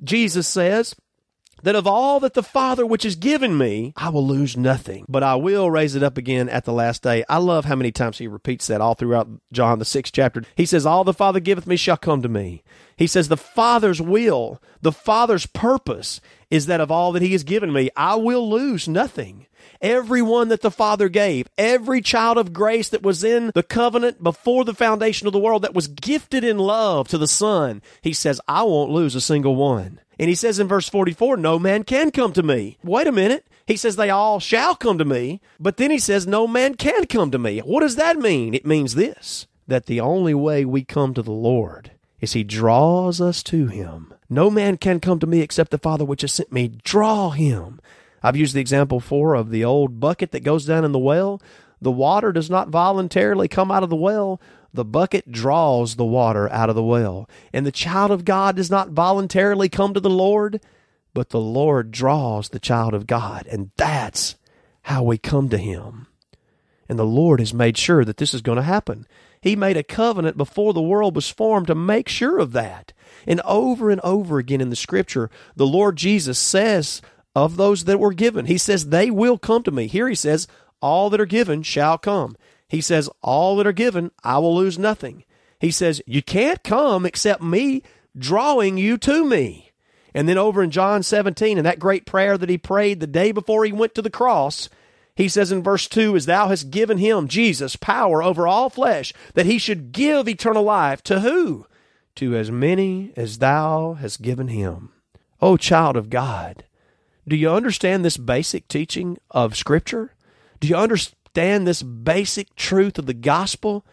Jesus 0.03 0.47
says, 0.47 0.95
that 1.63 1.75
of 1.75 1.87
all 1.87 2.19
that 2.19 2.33
the 2.33 2.43
Father 2.43 2.85
which 2.85 3.03
has 3.03 3.15
given 3.15 3.57
me, 3.57 3.93
I 3.97 4.09
will 4.09 4.25
lose 4.27 4.55
nothing, 4.55 5.05
but 5.09 5.23
I 5.23 5.35
will 5.35 5.71
raise 5.71 5.95
it 5.95 6.03
up 6.03 6.17
again 6.17 6.49
at 6.49 6.65
the 6.65 6.73
last 6.73 7.01
day. 7.01 7.23
I 7.27 7.37
love 7.37 7.65
how 7.65 7.75
many 7.75 7.91
times 7.91 8.17
he 8.17 8.27
repeats 8.27 8.67
that 8.67 8.81
all 8.81 8.93
throughout 8.93 9.29
John, 9.51 9.79
the 9.79 9.85
sixth 9.85 10.13
chapter. 10.13 10.43
He 10.55 10.65
says, 10.65 10.85
All 10.85 11.03
the 11.03 11.13
Father 11.13 11.39
giveth 11.39 11.65
me 11.65 11.77
shall 11.77 11.97
come 11.97 12.21
to 12.21 12.29
me. 12.29 12.63
He 12.97 13.07
says, 13.07 13.29
The 13.29 13.37
Father's 13.37 14.01
will, 14.01 14.61
the 14.81 14.91
Father's 14.91 15.45
purpose 15.45 16.19
is 16.51 16.65
that 16.67 16.81
of 16.81 16.91
all 16.91 17.11
that 17.13 17.21
he 17.21 17.31
has 17.31 17.43
given 17.43 17.71
me, 17.71 17.89
I 17.95 18.15
will 18.15 18.47
lose 18.47 18.87
nothing. 18.87 19.47
Everyone 19.81 20.49
that 20.49 20.61
the 20.61 20.71
Father 20.71 21.09
gave, 21.09 21.47
every 21.57 22.01
child 22.01 22.37
of 22.37 22.53
grace 22.53 22.89
that 22.89 23.03
was 23.03 23.23
in 23.23 23.51
the 23.53 23.63
covenant 23.63 24.23
before 24.23 24.63
the 24.65 24.73
foundation 24.73 25.27
of 25.27 25.33
the 25.33 25.39
world 25.39 25.61
that 25.61 25.73
was 25.73 25.87
gifted 25.87 26.43
in 26.43 26.57
love 26.57 27.07
to 27.09 27.17
the 27.17 27.27
Son, 27.27 27.81
he 28.01 28.13
says, 28.13 28.39
I 28.47 28.63
won't 28.63 28.91
lose 28.91 29.15
a 29.15 29.21
single 29.21 29.55
one. 29.55 29.99
And 30.19 30.29
he 30.29 30.35
says 30.35 30.59
in 30.59 30.67
verse 30.67 30.87
44, 30.87 31.37
no 31.37 31.59
man 31.59 31.83
can 31.83 32.11
come 32.11 32.33
to 32.33 32.43
me. 32.43 32.77
Wait 32.83 33.07
a 33.07 33.11
minute. 33.11 33.45
He 33.65 33.77
says 33.77 33.95
they 33.95 34.09
all 34.09 34.39
shall 34.39 34.75
come 34.75 34.97
to 34.97 35.05
me, 35.05 35.41
but 35.59 35.77
then 35.77 35.89
he 35.89 35.99
says 35.99 36.27
no 36.27 36.47
man 36.47 36.75
can 36.75 37.05
come 37.05 37.31
to 37.31 37.39
me. 37.39 37.59
What 37.59 37.79
does 37.79 37.95
that 37.95 38.17
mean? 38.17 38.53
It 38.53 38.65
means 38.65 38.95
this, 38.95 39.47
that 39.67 39.85
the 39.85 40.01
only 40.01 40.33
way 40.33 40.65
we 40.65 40.83
come 40.83 41.13
to 41.13 41.21
the 41.21 41.31
Lord 41.31 41.91
is 42.19 42.33
he 42.33 42.43
draws 42.43 43.21
us 43.21 43.41
to 43.43 43.67
him. 43.67 44.13
No 44.29 44.49
man 44.49 44.77
can 44.77 44.99
come 44.99 45.19
to 45.19 45.27
me 45.27 45.41
except 45.41 45.71
the 45.71 45.77
Father 45.77 46.03
which 46.03 46.21
has 46.21 46.33
sent 46.33 46.51
me. 46.51 46.69
Draw 46.83 47.31
him. 47.31 47.79
I've 48.23 48.37
used 48.37 48.55
the 48.55 48.61
example 48.61 48.99
before 48.99 49.35
of 49.35 49.49
the 49.49 49.65
old 49.65 49.99
bucket 49.99 50.31
that 50.31 50.43
goes 50.43 50.65
down 50.65 50.85
in 50.85 50.93
the 50.93 50.99
well. 50.99 51.41
The 51.81 51.91
water 51.91 52.31
does 52.31 52.49
not 52.49 52.69
voluntarily 52.69 53.49
come 53.49 53.69
out 53.69 53.83
of 53.83 53.89
the 53.89 53.95
well. 53.95 54.41
The 54.73 54.85
bucket 54.85 55.31
draws 55.31 55.95
the 55.95 56.05
water 56.05 56.49
out 56.51 56.69
of 56.69 56.75
the 56.75 56.83
well. 56.83 57.29
And 57.51 57.65
the 57.65 57.71
child 57.71 58.09
of 58.09 58.25
God 58.25 58.55
does 58.55 58.71
not 58.71 58.89
voluntarily 58.89 59.69
come 59.69 59.93
to 59.93 59.99
the 59.99 60.09
Lord, 60.09 60.61
but 61.13 61.29
the 61.29 61.41
Lord 61.41 61.91
draws 61.91 62.49
the 62.49 62.59
child 62.59 62.93
of 62.93 63.05
God. 63.05 63.45
And 63.47 63.71
that's 63.75 64.35
how 64.83 65.03
we 65.03 65.17
come 65.17 65.49
to 65.49 65.57
Him. 65.57 66.07
And 66.89 66.97
the 66.97 67.05
Lord 67.05 67.39
has 67.39 67.53
made 67.53 67.77
sure 67.77 68.03
that 68.05 68.17
this 68.17 68.33
is 68.33 68.41
going 68.41 68.55
to 68.55 68.63
happen. 68.63 69.05
He 69.41 69.55
made 69.55 69.77
a 69.77 69.83
covenant 69.83 70.37
before 70.37 70.73
the 70.73 70.81
world 70.81 71.15
was 71.15 71.29
formed 71.29 71.67
to 71.67 71.75
make 71.75 72.07
sure 72.07 72.39
of 72.39 72.53
that. 72.53 72.93
And 73.27 73.41
over 73.41 73.89
and 73.89 74.01
over 74.01 74.39
again 74.39 74.61
in 74.61 74.69
the 74.69 74.75
scripture, 74.75 75.29
the 75.55 75.67
Lord 75.67 75.97
Jesus 75.97 76.39
says 76.39 77.01
of 77.35 77.57
those 77.57 77.85
that 77.85 77.99
were 77.99 78.13
given, 78.13 78.45
He 78.45 78.57
says, 78.57 78.87
They 78.87 79.09
will 79.09 79.37
come 79.37 79.63
to 79.63 79.71
me. 79.71 79.87
Here 79.87 80.07
He 80.07 80.15
says, 80.15 80.47
All 80.81 81.09
that 81.09 81.21
are 81.21 81.25
given 81.25 81.63
shall 81.63 81.97
come. 81.97 82.35
He 82.67 82.81
says, 82.81 83.09
All 83.21 83.55
that 83.57 83.67
are 83.67 83.71
given, 83.71 84.11
I 84.23 84.39
will 84.39 84.55
lose 84.55 84.79
nothing. 84.79 85.23
He 85.59 85.71
says, 85.71 86.01
You 86.05 86.21
can't 86.21 86.63
come 86.63 87.05
except 87.05 87.41
me 87.41 87.83
drawing 88.17 88.77
you 88.77 88.97
to 88.99 89.25
me. 89.25 89.71
And 90.13 90.29
then 90.29 90.37
over 90.37 90.61
in 90.61 90.71
John 90.71 91.01
17, 91.01 91.57
in 91.57 91.63
that 91.63 91.79
great 91.79 92.05
prayer 92.05 92.37
that 92.37 92.49
he 92.49 92.57
prayed 92.57 92.99
the 92.99 93.07
day 93.07 93.31
before 93.31 93.65
he 93.65 93.71
went 93.71 93.95
to 93.95 94.01
the 94.01 94.09
cross, 94.09 94.69
he 95.15 95.27
says 95.27 95.51
in 95.51 95.63
verse 95.63 95.87
2 95.87 96.15
As 96.15 96.25
thou 96.25 96.47
hast 96.47 96.71
given 96.71 96.97
him, 96.97 97.27
Jesus, 97.27 97.75
power 97.75 98.21
over 98.21 98.47
all 98.47 98.69
flesh, 98.69 99.13
that 99.33 99.45
he 99.45 99.57
should 99.57 99.91
give 99.91 100.27
eternal 100.27 100.63
life 100.63 101.01
to 101.03 101.21
who? 101.21 101.65
To 102.15 102.35
as 102.35 102.51
many 102.51 103.11
as 103.15 103.39
thou 103.39 103.93
hast 103.93 104.21
given 104.21 104.49
him. 104.49 104.91
O 105.41 105.57
child 105.57 105.97
of 105.97 106.09
God, 106.09 106.65
do 107.27 107.35
you 107.35 107.49
understand 107.49 108.03
this 108.03 108.17
basic 108.17 108.67
teaching 108.67 109.17
of 109.31 109.55
Scripture? 109.55 110.13
Do 110.59 110.67
you 110.67 110.75
understand 110.75 111.67
this 111.67 111.83
basic 111.83 112.55
truth 112.55 112.97
of 112.99 113.05
the 113.05 113.13
gospel 113.13 113.85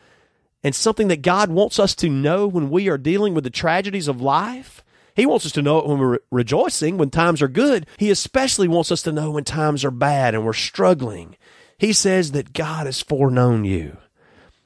and 0.63 0.75
something 0.75 1.09
that 1.09 1.23
God 1.23 1.51
wants 1.51 1.79
us 1.79 1.95
to 1.97 2.09
know 2.09 2.47
when 2.47 2.71
we 2.71 2.89
are 2.89 2.99
dealing 2.99 3.35
with 3.35 3.45
the 3.45 3.51
tragedies 3.51 4.09
of 4.09 4.21
life? 4.21 4.83
He 5.15 5.27
wants 5.27 5.47
us 5.47 5.53
to 5.53 5.63
know 5.63 5.79
it 5.79 5.87
when 5.87 5.99
we're 5.99 6.19
rejoicing, 6.31 6.97
when 6.97 7.11
times 7.11 7.43
are 7.43 7.49
good. 7.49 7.87
He 7.97 8.11
especially 8.11 8.69
wants 8.69 8.93
us 8.93 9.03
to 9.03 9.13
know 9.13 9.33
when 9.33 9.45
times 9.45 9.85
are 9.85 9.91
bad 9.91 10.35
and 10.35 10.45
we're 10.45 10.53
struggling. 10.53 11.37
He 11.79 11.93
says 11.93 12.33
that 12.33 12.53
God 12.53 12.87
has 12.87 13.01
foreknown 13.01 13.65
you. 13.65 13.97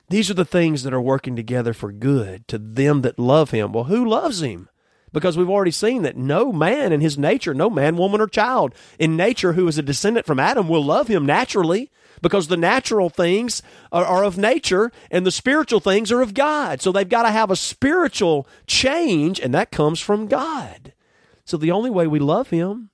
These 0.09 0.31
are 0.31 0.35
the 0.35 0.45
things 0.45 0.83
that 0.83 0.93
are 0.93 1.01
working 1.01 1.35
together 1.35 1.73
for 1.73 1.91
good 1.91 2.47
to 2.49 2.59
them 2.59 3.03
that 3.03 3.19
love 3.19 3.51
Him. 3.51 3.73
Well, 3.73 3.85
who 3.85 4.05
loves 4.05 4.43
Him? 4.43 4.69
Because 5.15 5.39
we've 5.39 5.49
already 5.49 5.71
seen 5.71 6.03
that 6.03 6.17
no 6.17 6.53
man 6.53 6.93
in 6.93 7.01
his 7.01 7.17
nature, 7.17 7.55
no 7.55 7.71
man, 7.71 7.97
woman, 7.97 8.21
or 8.21 8.27
child 8.27 8.75
in 8.99 9.17
nature 9.17 9.53
who 9.53 9.69
is 9.69 9.79
a 9.79 9.83
descendant 9.83 10.27
from 10.27 10.41
Adam 10.41 10.69
will 10.69 10.85
love 10.85 11.07
Him 11.07 11.25
naturally 11.25 11.89
because 12.21 12.49
the 12.49 12.57
natural 12.57 13.11
things 13.11 13.63
are, 13.93 14.05
are, 14.05 14.25
of 14.25 14.37
nature 14.37 14.91
and 15.13 15.25
the 15.25 15.31
spiritual 15.31 15.79
things 15.79 16.11
are 16.11 16.21
of 16.21 16.35
God. 16.35 16.83
So 16.83 16.91
they've 16.91 17.09
got 17.09 17.23
to 17.23 17.31
have 17.31 17.53
a 17.53 17.57
spiritual 17.57 18.49
change, 18.67 19.39
and 19.39 19.55
that 19.55 19.71
comes 19.71 20.01
from 20.01 20.27
God. 20.27 20.93
So 21.45 21.57
the 21.57 21.71
only 21.71 21.91
way 21.91 22.09
we 22.09 22.19
love 22.19 22.51
Him 22.51 22.91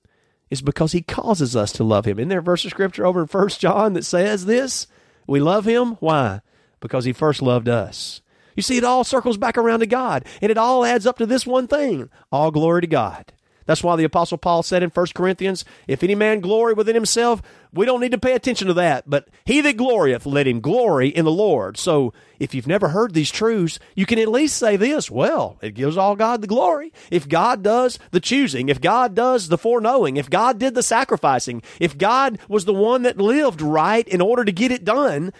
is 0.51 0.61
because 0.61 0.91
He 0.91 1.01
causes 1.01 1.55
us 1.55 1.71
to 1.73 1.83
love 1.83 2.05
Him. 2.05 2.19
In 2.19 2.27
there 2.27 2.39
a 2.39 2.43
verse 2.43 2.63
of 2.65 2.69
scripture 2.69 3.05
over 3.05 3.21
in 3.21 3.27
First 3.27 3.59
John 3.59 3.93
that 3.93 4.05
says 4.05 4.45
this? 4.45 4.85
We 5.25 5.39
love 5.39 5.65
Him. 5.65 5.93
Why? 5.93 6.41
Because 6.81 7.05
He 7.05 7.13
first 7.13 7.41
loved 7.41 7.67
us. 7.67 8.20
You 8.55 8.63
see, 8.63 8.77
it 8.77 8.83
all 8.83 9.03
circles 9.03 9.37
back 9.37 9.57
around 9.57 9.79
to 9.79 9.87
God, 9.87 10.25
and 10.41 10.51
it 10.51 10.57
all 10.57 10.85
adds 10.85 11.07
up 11.07 11.17
to 11.17 11.25
this 11.25 11.45
one 11.45 11.67
thing 11.67 12.09
all 12.31 12.51
glory 12.51 12.81
to 12.81 12.87
God. 12.87 13.31
That's 13.65 13.83
why 13.83 13.95
the 13.95 14.03
Apostle 14.03 14.37
Paul 14.37 14.63
said 14.63 14.83
in 14.83 14.89
1 14.89 15.07
Corinthians, 15.13 15.63
If 15.87 16.03
any 16.03 16.15
man 16.15 16.39
glory 16.39 16.73
within 16.73 16.95
himself, 16.95 17.41
we 17.71 17.85
don't 17.85 18.01
need 18.01 18.11
to 18.11 18.17
pay 18.17 18.33
attention 18.33 18.67
to 18.67 18.73
that. 18.73 19.09
But 19.09 19.29
he 19.45 19.61
that 19.61 19.77
glorieth, 19.77 20.25
let 20.25 20.47
him 20.47 20.59
glory 20.61 21.09
in 21.09 21.25
the 21.25 21.31
Lord. 21.31 21.77
So 21.77 22.11
if 22.39 22.53
you've 22.53 22.67
never 22.67 22.89
heard 22.89 23.13
these 23.13 23.31
truths, 23.31 23.79
you 23.95 24.05
can 24.05 24.19
at 24.19 24.27
least 24.27 24.57
say 24.57 24.75
this 24.75 25.09
well, 25.09 25.57
it 25.61 25.75
gives 25.75 25.95
all 25.95 26.15
God 26.15 26.41
the 26.41 26.47
glory. 26.47 26.91
If 27.11 27.29
God 27.29 27.63
does 27.63 27.99
the 28.11 28.19
choosing, 28.19 28.67
if 28.67 28.81
God 28.81 29.15
does 29.15 29.47
the 29.47 29.57
foreknowing, 29.57 30.17
if 30.17 30.29
God 30.29 30.59
did 30.59 30.73
the 30.73 30.83
sacrificing, 30.83 31.61
if 31.79 31.97
God 31.97 32.39
was 32.49 32.65
the 32.65 32.73
one 32.73 33.03
that 33.03 33.19
lived 33.19 33.61
right 33.61 34.07
in 34.07 34.21
order 34.21 34.43
to 34.43 34.51
get 34.51 34.71
it 34.71 34.83
done, 34.83 35.31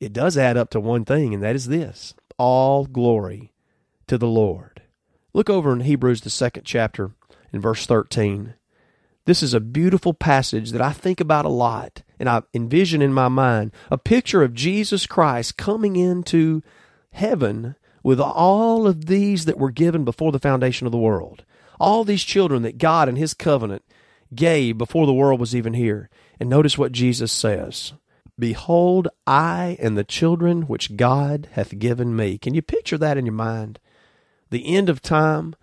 it 0.00 0.12
does 0.12 0.38
add 0.38 0.56
up 0.56 0.70
to 0.70 0.80
one 0.80 1.04
thing, 1.04 1.34
and 1.34 1.42
that 1.42 1.54
is 1.54 1.66
this 1.66 2.14
all 2.38 2.86
glory 2.86 3.52
to 4.06 4.16
the 4.16 4.26
Lord. 4.26 4.82
Look 5.34 5.50
over 5.50 5.72
in 5.72 5.80
Hebrews, 5.80 6.22
the 6.22 6.30
second 6.30 6.64
chapter 6.64 7.12
in 7.52 7.60
verse 7.60 7.86
13. 7.86 8.54
This 9.24 9.42
is 9.42 9.52
a 9.52 9.60
beautiful 9.60 10.14
passage 10.14 10.72
that 10.72 10.80
I 10.80 10.92
think 10.92 11.20
about 11.20 11.44
a 11.44 11.50
lot, 11.50 12.02
and 12.18 12.28
I 12.28 12.42
envision 12.54 13.02
in 13.02 13.12
my 13.12 13.28
mind 13.28 13.72
a 13.90 13.98
picture 13.98 14.42
of 14.42 14.54
Jesus 14.54 15.06
Christ 15.06 15.58
coming 15.58 15.96
into 15.96 16.62
heaven 17.10 17.76
with 18.02 18.20
all 18.20 18.86
of 18.86 19.06
these 19.06 19.44
that 19.44 19.58
were 19.58 19.70
given 19.70 20.04
before 20.04 20.32
the 20.32 20.38
foundation 20.38 20.86
of 20.86 20.92
the 20.92 20.98
world. 20.98 21.44
All 21.78 22.04
these 22.04 22.24
children 22.24 22.62
that 22.62 22.78
God 22.78 23.08
and 23.08 23.18
His 23.18 23.34
covenant 23.34 23.82
gave 24.34 24.78
before 24.78 25.06
the 25.06 25.12
world 25.12 25.40
was 25.40 25.54
even 25.54 25.74
here. 25.74 26.08
And 26.40 26.48
notice 26.48 26.78
what 26.78 26.92
Jesus 26.92 27.32
says 27.32 27.92
Behold, 28.38 29.08
I 29.26 29.76
and 29.80 29.98
the 29.98 30.04
children 30.04 30.62
which 30.62 30.96
God 30.96 31.48
hath 31.52 31.78
given 31.78 32.14
me. 32.14 32.38
Can 32.38 32.54
you 32.54 32.62
picture 32.62 32.98
that 32.98 33.16
in 33.18 33.26
your 33.26 33.34
mind? 33.34 33.80
The 34.50 34.74
end 34.76 34.88
of 34.88 35.02
time, 35.02 35.56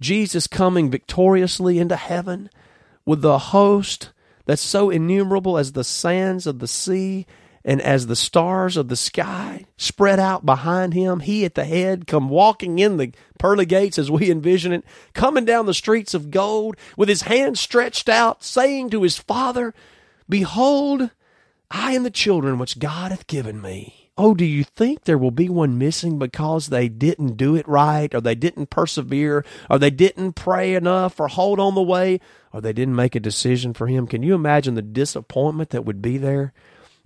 Jesus 0.00 0.46
coming 0.46 0.90
victoriously 0.90 1.78
into 1.78 1.96
heaven 1.96 2.50
with 3.04 3.20
the 3.20 3.38
host 3.38 4.10
that's 4.46 4.62
so 4.62 4.90
innumerable 4.90 5.58
as 5.58 5.72
the 5.72 5.84
sands 5.84 6.46
of 6.46 6.58
the 6.58 6.66
sea 6.66 7.26
and 7.64 7.80
as 7.80 8.06
the 8.06 8.16
stars 8.16 8.76
of 8.76 8.88
the 8.88 8.96
sky 8.96 9.66
spread 9.76 10.18
out 10.18 10.44
behind 10.44 10.94
him, 10.94 11.20
he 11.20 11.44
at 11.44 11.54
the 11.54 11.64
head 11.64 12.06
come 12.06 12.28
walking 12.28 12.78
in 12.78 12.96
the 12.96 13.12
pearly 13.38 13.66
gates 13.66 13.98
as 13.98 14.10
we 14.10 14.30
envision 14.30 14.72
it, 14.72 14.84
coming 15.14 15.44
down 15.44 15.66
the 15.66 15.74
streets 15.74 16.14
of 16.14 16.30
gold 16.30 16.76
with 16.96 17.08
his 17.08 17.22
hands 17.22 17.60
stretched 17.60 18.08
out, 18.08 18.42
saying 18.42 18.90
to 18.90 19.02
his 19.02 19.18
Father, 19.18 19.74
Behold, 20.28 21.10
I 21.74 21.92
and 21.92 22.04
the 22.04 22.10
children 22.10 22.58
which 22.58 22.78
God 22.78 23.10
hath 23.12 23.26
given 23.26 23.62
me. 23.62 24.10
Oh, 24.18 24.34
do 24.34 24.44
you 24.44 24.62
think 24.62 25.04
there 25.04 25.16
will 25.16 25.30
be 25.30 25.48
one 25.48 25.78
missing 25.78 26.18
because 26.18 26.66
they 26.66 26.86
didn't 26.88 27.38
do 27.38 27.56
it 27.56 27.66
right, 27.66 28.14
or 28.14 28.20
they 28.20 28.34
didn't 28.34 28.68
persevere, 28.68 29.42
or 29.70 29.78
they 29.78 29.90
didn't 29.90 30.34
pray 30.34 30.74
enough, 30.74 31.18
or 31.18 31.28
hold 31.28 31.58
on 31.58 31.74
the 31.74 31.82
way, 31.82 32.20
or 32.52 32.60
they 32.60 32.74
didn't 32.74 32.94
make 32.94 33.14
a 33.14 33.20
decision 33.20 33.72
for 33.72 33.86
Him? 33.86 34.06
Can 34.06 34.22
you 34.22 34.34
imagine 34.34 34.74
the 34.74 34.82
disappointment 34.82 35.70
that 35.70 35.86
would 35.86 36.02
be 36.02 36.18
there 36.18 36.52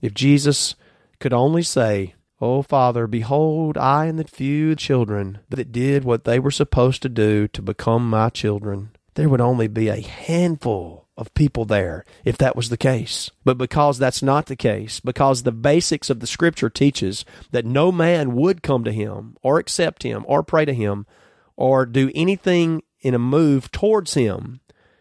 if 0.02 0.12
Jesus 0.14 0.74
could 1.20 1.32
only 1.32 1.62
say, 1.62 2.14
Oh, 2.40 2.60
Father, 2.60 3.06
behold, 3.06 3.78
I 3.78 4.06
and 4.06 4.18
the 4.18 4.24
few 4.24 4.74
children 4.74 5.38
that 5.48 5.72
did 5.72 6.04
what 6.04 6.24
they 6.24 6.38
were 6.38 6.50
supposed 6.50 7.02
to 7.02 7.08
do 7.08 7.48
to 7.48 7.62
become 7.62 8.10
my 8.10 8.28
children? 8.30 8.90
There 9.16 9.28
would 9.30 9.40
only 9.40 9.66
be 9.66 9.88
a 9.88 10.00
handful 10.00 11.08
of 11.16 11.32
people 11.32 11.64
there 11.64 12.04
if 12.24 12.36
that 12.36 12.54
was 12.54 12.68
the 12.68 12.76
case. 12.76 13.30
But 13.44 13.56
because 13.56 13.98
that's 13.98 14.22
not 14.22 14.46
the 14.46 14.56
case, 14.56 15.00
because 15.00 15.42
the 15.42 15.52
basics 15.52 16.10
of 16.10 16.20
the 16.20 16.26
scripture 16.26 16.68
teaches 16.68 17.24
that 17.50 17.64
no 17.64 17.90
man 17.90 18.36
would 18.36 18.62
come 18.62 18.84
to 18.84 18.92
him 18.92 19.36
or 19.42 19.58
accept 19.58 20.02
him 20.02 20.24
or 20.28 20.42
pray 20.42 20.66
to 20.66 20.74
him 20.74 21.06
or 21.56 21.86
do 21.86 22.12
anything 22.14 22.82
in 23.00 23.14
a 23.14 23.18
move 23.18 23.72
towards 23.72 24.12
him, 24.12 24.60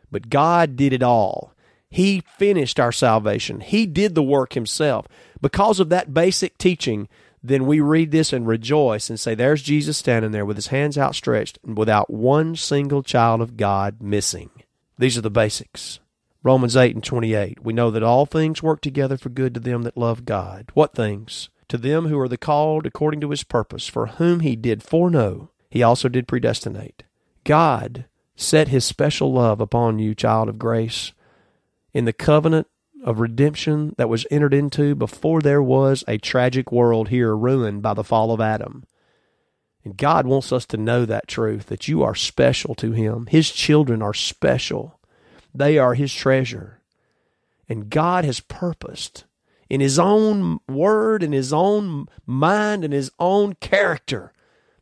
but 0.09 0.29
God 0.29 0.77
did 0.77 0.93
it 0.93 1.03
all. 1.03 1.53
He 1.89 2.23
finished 2.37 2.79
our 2.79 2.93
salvation. 2.93 3.59
He 3.59 3.85
did 3.85 4.15
the 4.15 4.23
work 4.23 4.53
himself. 4.53 5.07
Because 5.41 5.81
of 5.81 5.89
that 5.89 6.13
basic 6.13 6.57
teaching, 6.57 7.09
then 7.47 7.65
we 7.65 7.79
read 7.79 8.11
this 8.11 8.31
and 8.33 8.47
rejoice 8.47 9.09
and 9.09 9.19
say, 9.19 9.35
There's 9.35 9.61
Jesus 9.61 9.97
standing 9.97 10.31
there 10.31 10.45
with 10.45 10.57
his 10.57 10.67
hands 10.67 10.97
outstretched 10.97 11.59
and 11.63 11.77
without 11.77 12.09
one 12.09 12.55
single 12.55 13.03
child 13.03 13.41
of 13.41 13.57
God 13.57 14.01
missing. 14.01 14.49
These 14.97 15.17
are 15.17 15.21
the 15.21 15.29
basics. 15.29 15.99
Romans 16.43 16.77
8 16.77 16.93
and 16.95 17.03
28. 17.03 17.63
We 17.63 17.73
know 17.73 17.89
that 17.89 18.03
all 18.03 18.25
things 18.25 18.61
work 18.61 18.79
together 18.81 19.17
for 19.17 19.29
good 19.29 19.53
to 19.55 19.59
them 19.59 19.81
that 19.81 19.97
love 19.97 20.25
God. 20.25 20.69
What 20.73 20.93
things? 20.93 21.49
To 21.69 21.77
them 21.77 22.05
who 22.05 22.19
are 22.19 22.27
the 22.27 22.37
called 22.37 22.85
according 22.85 23.21
to 23.21 23.31
his 23.31 23.43
purpose, 23.43 23.87
for 23.87 24.05
whom 24.05 24.41
he 24.41 24.55
did 24.55 24.83
foreknow, 24.83 25.49
he 25.69 25.81
also 25.81 26.07
did 26.07 26.27
predestinate. 26.27 27.03
God 27.43 28.05
set 28.35 28.67
his 28.67 28.85
special 28.85 29.33
love 29.33 29.59
upon 29.59 29.97
you, 29.97 30.13
child 30.13 30.47
of 30.47 30.59
grace, 30.59 31.13
in 31.93 32.05
the 32.05 32.13
covenant 32.13 32.67
of 33.05 33.19
redemption 33.19 33.93
that 33.97 34.09
was 34.09 34.25
entered 34.31 34.53
into 34.53 34.95
before 34.95 35.39
there 35.39 35.61
was 35.61 36.03
a 36.07 36.17
tragic 36.17 36.71
world 36.71 37.09
here 37.09 37.37
ruined 37.37 37.83
by 37.83 37.93
the 37.93 38.03
fall 38.03 38.31
of 38.31 38.41
Adam. 38.41 38.83
And 39.83 39.95
God 39.95 40.25
wants 40.25 40.51
us 40.51 40.65
to 40.65 40.77
know 40.77 41.05
that 41.05 41.27
truth 41.27 41.67
that 41.67 41.87
you 41.87 42.01
are 42.01 42.15
special 42.15 42.73
to 42.75 42.91
him. 42.91 43.27
His 43.27 43.51
children 43.51 44.01
are 44.01 44.15
special. 44.15 44.99
They 45.53 45.77
are 45.77 45.93
His 45.93 46.13
treasure. 46.13 46.81
And 47.69 47.91
God 47.91 48.25
has 48.25 48.39
purposed 48.39 49.25
in 49.69 49.81
His 49.81 49.99
own 49.99 50.59
word, 50.67 51.21
in 51.21 51.31
His 51.31 51.53
own 51.53 52.07
mind, 52.25 52.83
in 52.83 52.91
His 52.91 53.11
own 53.19 53.53
character 53.53 54.33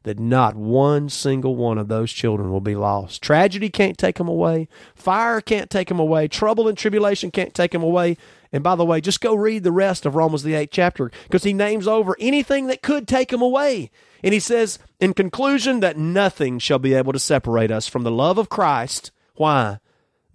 that 0.04 0.20
not 0.20 0.56
one 0.56 1.10
single 1.10 1.56
one 1.56 1.78
of 1.78 1.88
those 1.88 2.12
children 2.12 2.52
will 2.52 2.62
be 2.62 2.76
lost. 2.76 3.22
Tragedy 3.22 3.70
can't 3.70 3.98
take 3.98 4.18
them 4.18 4.28
away. 4.28 4.68
Fire 4.96 5.42
can't 5.42 5.70
take 5.70 5.88
them 5.88 6.00
away. 6.00 6.28
Trouble 6.28 6.68
and 6.68 6.78
tribulation 6.78 7.32
can't 7.32 7.54
take 7.54 7.72
them 7.72 7.84
away. 7.84 8.18
And 8.52 8.64
by 8.64 8.76
the 8.76 8.86
way, 8.86 9.02
just 9.02 9.22
go 9.22 9.34
read 9.34 9.64
the 9.64 9.72
rest 9.72 10.06
of 10.06 10.16
Romans 10.16 10.44
the 10.44 10.54
8th 10.54 10.70
chapter 10.72 11.12
because 11.24 11.44
he 11.44 11.54
names 11.54 11.88
over 11.88 12.16
anything 12.20 12.68
that 12.68 12.82
could 12.84 13.08
take 13.08 13.30
them 13.30 13.42
away. 13.42 13.90
And 14.24 14.34
he 14.34 14.40
says, 14.40 14.80
in 15.00 15.14
conclusion, 15.14 15.80
that 15.80 15.98
nothing 15.98 16.60
shall 16.60 16.80
be 16.80 16.94
able 16.94 17.14
to 17.14 17.20
separate 17.20 17.72
us 17.72 17.88
from 17.88 18.04
the 18.04 18.12
love 18.12 18.38
of 18.38 18.50
Christ. 18.50 19.12
Why? 19.36 19.80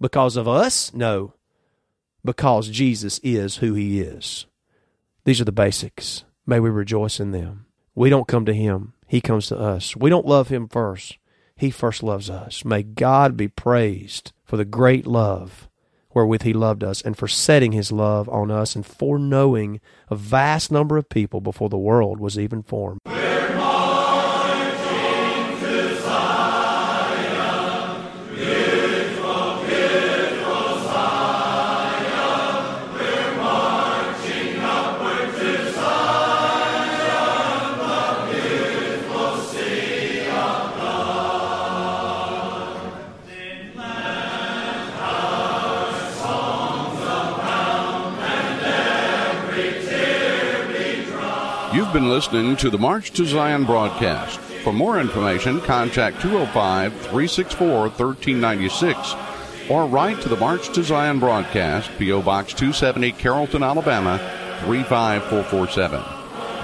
Because 0.01 0.35
of 0.35 0.47
us? 0.47 0.93
No. 0.93 1.33
Because 2.23 2.69
Jesus 2.69 3.19
is 3.23 3.57
who 3.57 3.73
he 3.73 4.01
is. 4.01 4.45
These 5.23 5.41
are 5.41 5.45
the 5.45 5.51
basics. 5.51 6.23
May 6.45 6.59
we 6.59 6.69
rejoice 6.69 7.19
in 7.19 7.31
them. 7.31 7.65
We 7.95 8.09
don't 8.09 8.27
come 8.27 8.45
to 8.45 8.53
him, 8.53 8.93
he 9.09 9.19
comes 9.19 9.47
to 9.47 9.57
us. 9.57 9.95
We 9.95 10.11
don't 10.11 10.27
love 10.27 10.49
him 10.49 10.67
first, 10.67 11.17
he 11.57 11.71
first 11.71 12.03
loves 12.03 12.29
us. 12.29 12.63
May 12.63 12.83
God 12.83 13.35
be 13.35 13.47
praised 13.47 14.31
for 14.45 14.55
the 14.55 14.63
great 14.63 15.07
love 15.07 15.67
wherewith 16.13 16.43
he 16.43 16.53
loved 16.53 16.83
us 16.83 17.01
and 17.01 17.17
for 17.17 17.27
setting 17.27 17.71
his 17.71 17.91
love 17.91 18.29
on 18.29 18.51
us 18.51 18.75
and 18.75 18.85
foreknowing 18.85 19.81
a 20.09 20.15
vast 20.15 20.71
number 20.71 20.95
of 20.95 21.09
people 21.09 21.41
before 21.41 21.69
the 21.69 21.77
world 21.77 22.19
was 22.19 22.37
even 22.37 22.61
formed. 22.61 22.99
You've 51.89 52.03
been 52.03 52.11
listening 52.11 52.55
to 52.57 52.69
the 52.69 52.77
March 52.77 53.09
to 53.13 53.25
Zion 53.25 53.65
broadcast. 53.65 54.39
For 54.63 54.71
more 54.71 54.99
information, 54.99 55.59
contact 55.59 56.21
205 56.21 56.93
364 56.93 57.67
1396 57.67 59.15
or 59.71 59.87
write 59.87 60.21
to 60.21 60.29
the 60.29 60.35
March 60.35 60.71
to 60.75 60.83
Zion 60.83 61.17
broadcast, 61.17 61.89
P.O. 61.97 62.21
Box 62.21 62.53
270, 62.53 63.11
Carrollton, 63.13 63.63
Alabama 63.63 64.19
35447. 64.65 65.99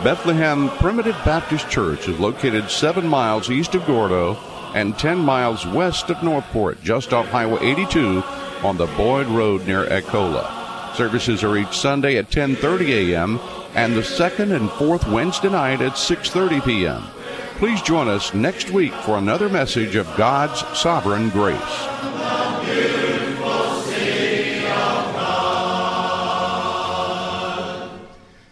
Bethlehem 0.04 0.70
Primitive 0.78 1.18
Baptist 1.26 1.72
Church 1.72 2.08
is 2.08 2.20
located 2.20 2.70
seven 2.70 3.08
miles 3.08 3.50
east 3.50 3.74
of 3.74 3.84
Gordo 3.88 4.36
and 4.76 4.96
10 4.96 5.18
miles 5.18 5.66
west 5.66 6.12
of 6.12 6.22
Northport, 6.22 6.84
just 6.84 7.14
off 7.14 7.26
Highway 7.30 7.66
82 7.66 8.22
on 8.62 8.78
the 8.78 8.86
Boyd 8.96 9.26
Road 9.26 9.66
near 9.66 9.88
Echola. 9.88 10.66
Services 10.96 11.44
are 11.44 11.58
each 11.58 11.78
Sunday 11.78 12.18
at 12.18 12.30
10:30 12.30 13.12
a.m. 13.12 13.40
and 13.76 13.96
the 13.96 14.04
second 14.04 14.54
and 14.54 14.72
fourth 14.72 15.06
Wednesday 15.08 15.50
night 15.50 15.82
at 15.82 15.94
6:30 15.94 16.66
p.m. 16.66 17.04
Please 17.58 17.82
join 17.82 18.08
us 18.08 18.34
next 18.34 18.72
week 18.72 18.94
for 18.94 19.18
another 19.18 19.50
message 19.50 19.96
of 19.96 20.08
God's 20.18 20.60
sovereign 20.78 21.30
grace. 21.30 22.05